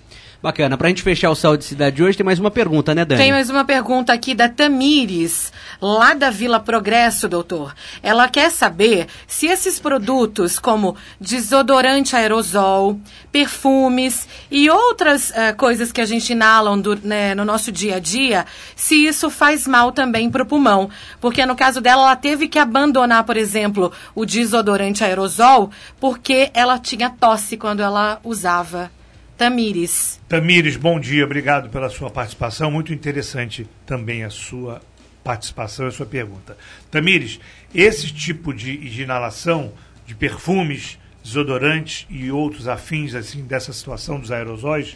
Bacana. 0.46 0.78
Pra 0.78 0.90
gente 0.90 1.02
fechar 1.02 1.32
o 1.32 1.36
Saúde 1.36 1.66
Cidade 1.66 1.96
de 1.96 2.04
hoje, 2.04 2.18
tem 2.18 2.24
mais 2.24 2.38
uma 2.38 2.52
pergunta, 2.52 2.94
né, 2.94 3.04
Dani? 3.04 3.20
Tem 3.20 3.32
mais 3.32 3.50
uma 3.50 3.66
pergunta 3.66 4.14
aqui 4.14 4.36
da 4.36 4.48
Tamires, 4.48 5.52
lá 5.82 6.14
da 6.14 6.30
Vila 6.30 6.60
Progresso, 6.60 7.28
doutor. 7.28 7.74
Ela 8.04 8.30
quer 8.30 8.52
saber 8.52 9.08
se 9.26 9.48
esses 9.48 9.80
produtos, 9.80 10.60
como 10.60 10.96
desodorante 11.20 12.16
aerosol, 12.16 13.00
perfumes 13.32 14.28
e 14.52 14.70
outras 14.70 15.32
eh, 15.36 15.52
coisas 15.54 15.92
que 15.92 16.00
a 16.00 16.06
gente 16.06 16.30
inalam 16.34 16.80
do- 16.80 16.96
né, 17.04 17.34
no 17.34 17.44
nosso 17.44 17.72
dia 17.72 17.96
a 17.96 18.00
dia, 18.00 18.46
se 18.76 19.04
isso 19.04 19.32
faz 19.32 19.66
mal 19.66 19.92
também 19.92 20.30
para 20.30 20.44
o 20.44 20.46
pulmão. 20.46 20.92
Porque 21.20 21.44
no 21.44 21.56
caso 21.56 21.82
dela, 21.82 22.04
ela 22.04 22.16
teve 22.16 22.48
que 22.48 22.60
abandonar, 22.60 23.24
por 23.24 23.36
exemplo, 23.36 23.92
o 24.14 24.24
desodorante 24.28 25.04
aerosol, 25.04 25.72
porque 26.00 26.52
ela 26.54 26.78
tinha 26.78 27.10
tosse 27.10 27.58
quando 27.58 27.80
ela 27.80 28.20
usava. 28.24 28.92
Tamires. 29.38 30.20
Tamires, 30.30 30.78
bom 30.78 30.98
dia, 30.98 31.26
obrigado 31.26 31.70
pela 31.70 31.90
sua 31.90 32.10
participação. 32.10 32.72
Muito 32.72 32.94
interessante 32.94 33.68
também 33.86 34.24
a 34.24 34.30
sua 34.30 34.82
participação 35.26 35.86
e 35.86 35.90
a 35.90 35.92
sua 35.92 36.06
pergunta. 36.06 36.58
Tamires, 36.90 37.40
esse 37.74 38.14
tipo 38.14 38.54
de, 38.54 38.78
de 38.78 39.02
inalação 39.02 39.74
de 40.06 40.16
perfumes, 40.16 40.98
desodorantes 41.22 42.08
e 42.10 42.32
outros 42.32 42.68
afins 42.68 43.14
assim 43.14 43.44
dessa 43.44 43.74
situação 43.74 44.22
dos 44.22 44.32
aerosóis, 44.32 44.96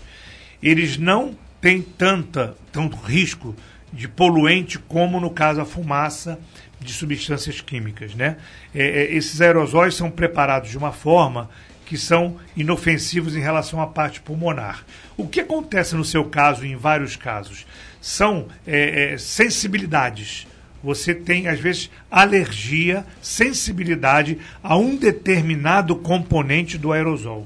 eles 0.63 0.97
não 0.97 1.35
têm 1.59 1.81
tanta, 1.81 2.55
tanto 2.71 2.95
risco 2.95 3.53
de 3.91 4.07
poluente 4.07 4.79
como 4.79 5.19
no 5.19 5.31
caso 5.31 5.59
a 5.59 5.65
fumaça 5.65 6.39
de 6.79 6.93
substâncias 6.93 7.59
químicas, 7.59 8.15
né? 8.15 8.37
É, 8.73 8.83
é, 8.83 9.13
esses 9.13 9.41
aerosóis 9.41 9.95
são 9.95 10.09
preparados 10.09 10.69
de 10.69 10.77
uma 10.77 10.93
forma 10.93 11.49
que 11.89 11.97
são 11.97 12.37
inofensivos 12.55 13.35
em 13.35 13.39
relação 13.39 13.81
à 13.81 13.87
parte 13.87 14.21
pulmonar. 14.21 14.85
O 15.17 15.27
que 15.27 15.41
acontece 15.41 15.95
no 15.95 16.05
seu 16.05 16.23
caso 16.23 16.65
em 16.65 16.75
vários 16.75 17.15
casos? 17.15 17.65
São 17.99 18.47
é, 18.65 19.13
é, 19.13 19.17
sensibilidades 19.17 20.47
você 20.81 21.13
tem, 21.13 21.47
às 21.47 21.59
vezes, 21.59 21.91
alergia, 22.09 23.05
sensibilidade 23.21 24.37
a 24.63 24.77
um 24.77 24.95
determinado 24.95 25.95
componente 25.95 26.77
do 26.77 26.93
aerosol. 26.93 27.45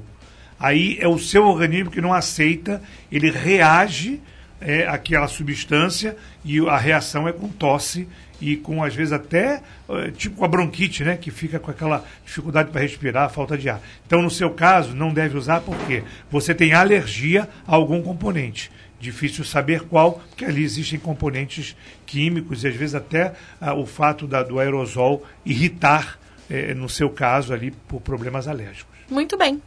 Aí 0.58 0.96
é 1.00 1.08
o 1.08 1.18
seu 1.18 1.44
organismo 1.44 1.90
que 1.90 2.00
não 2.00 2.12
aceita, 2.12 2.80
ele 3.10 3.30
reage 3.30 4.20
é, 4.60 4.86
àquela 4.86 5.26
substância 5.26 6.16
e 6.44 6.60
a 6.60 6.78
reação 6.78 7.26
é 7.26 7.32
com 7.32 7.48
tosse 7.48 8.06
e 8.40 8.56
com, 8.56 8.82
às 8.82 8.94
vezes, 8.94 9.12
até 9.12 9.62
é, 9.88 10.10
tipo 10.10 10.44
a 10.44 10.48
bronquite, 10.48 11.04
né? 11.04 11.16
Que 11.16 11.30
fica 11.30 11.58
com 11.58 11.70
aquela 11.70 12.04
dificuldade 12.24 12.70
para 12.70 12.80
respirar, 12.80 13.30
falta 13.30 13.56
de 13.56 13.68
ar. 13.68 13.80
Então, 14.06 14.22
no 14.22 14.30
seu 14.30 14.50
caso, 14.50 14.94
não 14.94 15.12
deve 15.12 15.36
usar 15.36 15.60
porque 15.60 16.02
você 16.30 16.54
tem 16.54 16.72
alergia 16.72 17.48
a 17.66 17.74
algum 17.74 18.02
componente 18.02 18.70
difícil 19.04 19.44
saber 19.44 19.82
qual, 19.82 20.22
porque 20.28 20.46
ali 20.46 20.64
existem 20.64 20.98
componentes 20.98 21.76
químicos 22.06 22.64
e 22.64 22.68
às 22.68 22.74
vezes 22.74 22.94
até 22.94 23.34
ah, 23.60 23.74
o 23.74 23.84
fato 23.84 24.26
da, 24.26 24.42
do 24.42 24.58
aerosol 24.58 25.26
irritar, 25.44 26.18
eh, 26.48 26.72
no 26.72 26.88
seu 26.88 27.10
caso, 27.10 27.52
ali 27.52 27.70
por 27.70 28.00
problemas 28.00 28.48
alérgicos. 28.48 28.94
Muito 29.10 29.36
bem. 29.36 29.60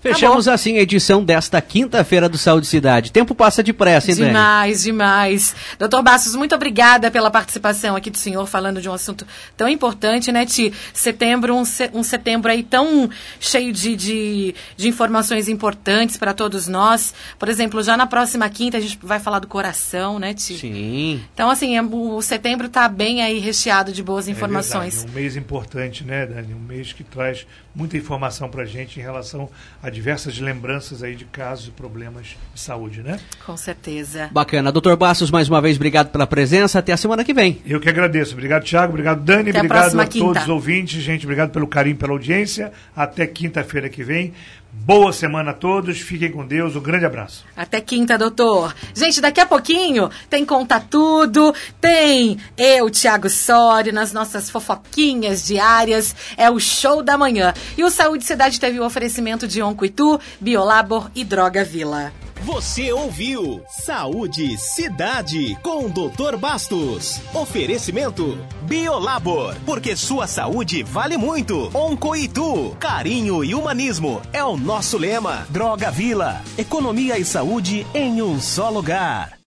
Fechamos 0.00 0.44
tá 0.44 0.54
assim 0.54 0.78
a 0.78 0.82
edição 0.82 1.24
desta 1.24 1.60
quinta-feira 1.60 2.28
do 2.28 2.38
Saúde 2.38 2.66
Cidade. 2.66 3.10
Tempo 3.10 3.34
passa 3.34 3.62
depressa, 3.62 4.10
hein, 4.10 4.16
Demais, 4.16 4.78
Dani? 4.78 4.84
demais. 4.84 5.54
Doutor 5.78 6.02
Bastos, 6.02 6.34
muito 6.34 6.54
obrigada 6.54 7.10
pela 7.10 7.30
participação 7.30 7.96
aqui 7.96 8.10
do 8.10 8.16
senhor, 8.18 8.46
falando 8.46 8.80
de 8.80 8.88
um 8.88 8.92
assunto 8.92 9.26
tão 9.56 9.68
importante, 9.68 10.30
né, 10.30 10.46
Ti? 10.46 10.72
Setembro, 10.92 11.54
um, 11.54 11.62
um 11.94 12.02
setembro 12.02 12.50
aí 12.50 12.62
tão 12.62 13.08
cheio 13.40 13.72
de, 13.72 13.96
de, 13.96 14.54
de 14.76 14.88
informações 14.88 15.48
importantes 15.48 16.16
para 16.16 16.32
todos 16.32 16.68
nós. 16.68 17.14
Por 17.38 17.48
exemplo, 17.48 17.82
já 17.82 17.96
na 17.96 18.06
próxima 18.06 18.48
quinta 18.48 18.76
a 18.76 18.80
gente 18.80 18.98
vai 19.02 19.18
falar 19.18 19.38
do 19.38 19.46
coração, 19.48 20.18
né, 20.18 20.34
Ti? 20.34 20.58
Sim. 20.58 21.22
Então, 21.34 21.50
assim, 21.50 21.76
é, 21.76 21.82
o 21.82 22.22
setembro 22.22 22.66
está 22.66 22.88
bem 22.88 23.22
aí 23.22 23.38
recheado 23.38 23.92
de 23.92 24.02
boas 24.02 24.28
informações. 24.28 24.94
É 24.94 24.96
verdade, 24.98 25.12
um 25.12 25.20
mês 25.20 25.36
importante, 25.36 26.04
né, 26.04 26.26
Dani? 26.26 26.54
Um 26.54 26.66
mês 26.66 26.92
que 26.92 27.02
traz 27.04 27.46
muita 27.76 27.96
informação 27.96 28.48
para 28.48 28.62
a 28.62 28.66
gente 28.66 28.98
em 28.98 29.02
relação 29.02 29.50
a 29.82 29.90
diversas 29.90 30.38
lembranças 30.38 31.02
aí 31.02 31.14
de 31.14 31.26
casos 31.26 31.68
e 31.68 31.70
problemas 31.70 32.34
de 32.54 32.60
saúde, 32.60 33.02
né? 33.02 33.20
Com 33.44 33.56
certeza. 33.56 34.30
Bacana. 34.32 34.72
Doutor 34.72 34.96
Bastos, 34.96 35.30
mais 35.30 35.46
uma 35.46 35.60
vez, 35.60 35.76
obrigado 35.76 36.10
pela 36.10 36.26
presença. 36.26 36.78
Até 36.78 36.92
a 36.92 36.96
semana 36.96 37.22
que 37.22 37.34
vem. 37.34 37.60
Eu 37.66 37.78
que 37.78 37.88
agradeço. 37.88 38.32
Obrigado, 38.32 38.64
Thiago. 38.64 38.92
Obrigado, 38.92 39.22
Dani. 39.22 39.50
Até 39.50 39.58
obrigado 39.58 40.00
a, 40.00 40.02
a 40.02 40.06
todos 40.06 40.42
os 40.42 40.48
ouvintes. 40.48 41.02
Gente, 41.02 41.26
obrigado 41.26 41.50
pelo 41.50 41.66
carinho, 41.66 41.96
pela 41.96 42.12
audiência. 42.12 42.72
Até 42.96 43.26
quinta-feira 43.26 43.90
que 43.90 44.02
vem. 44.02 44.32
Boa 44.72 45.12
semana 45.12 45.50
a 45.50 45.54
todos, 45.54 46.00
fiquem 46.00 46.30
com 46.30 46.46
Deus, 46.46 46.76
um 46.76 46.80
grande 46.80 47.06
abraço. 47.06 47.44
Até 47.56 47.80
quinta, 47.80 48.16
doutor. 48.16 48.74
Gente, 48.94 49.20
daqui 49.20 49.40
a 49.40 49.46
pouquinho 49.46 50.10
tem 50.30 50.44
Conta 50.44 50.78
Tudo, 50.78 51.52
tem 51.80 52.38
eu, 52.56 52.88
Thiago 52.88 53.28
Sori, 53.28 53.90
nas 53.90 54.12
nossas 54.12 54.48
fofoquinhas 54.48 55.44
diárias, 55.44 56.14
é 56.36 56.48
o 56.50 56.60
show 56.60 57.02
da 57.02 57.18
manhã. 57.18 57.52
E 57.76 57.82
o 57.82 57.90
Saúde 57.90 58.24
Cidade 58.24 58.60
teve 58.60 58.78
o 58.78 58.84
oferecimento 58.84 59.48
de 59.48 59.60
Oncoitu, 59.60 60.20
Biolabor 60.40 61.10
e 61.14 61.24
Droga 61.24 61.64
Vila. 61.64 62.12
Você 62.44 62.92
ouviu 62.92 63.62
Saúde 63.68 64.56
Cidade 64.58 65.56
com 65.62 65.86
o 65.86 65.88
Dr. 65.88 66.36
Bastos. 66.38 67.20
Oferecimento 67.34 68.38
Biolabor, 68.62 69.56
porque 69.64 69.96
sua 69.96 70.26
saúde 70.26 70.82
vale 70.82 71.16
muito. 71.16 71.70
Oncoitu, 71.76 72.76
carinho 72.78 73.42
e 73.42 73.54
humanismo 73.54 74.20
é 74.32 74.44
o 74.44 74.56
nosso 74.56 74.98
lema. 74.98 75.46
Droga 75.48 75.90
Vila, 75.90 76.42
economia 76.56 77.18
e 77.18 77.24
saúde 77.24 77.86
em 77.94 78.22
um 78.22 78.40
só 78.40 78.70
lugar. 78.70 79.36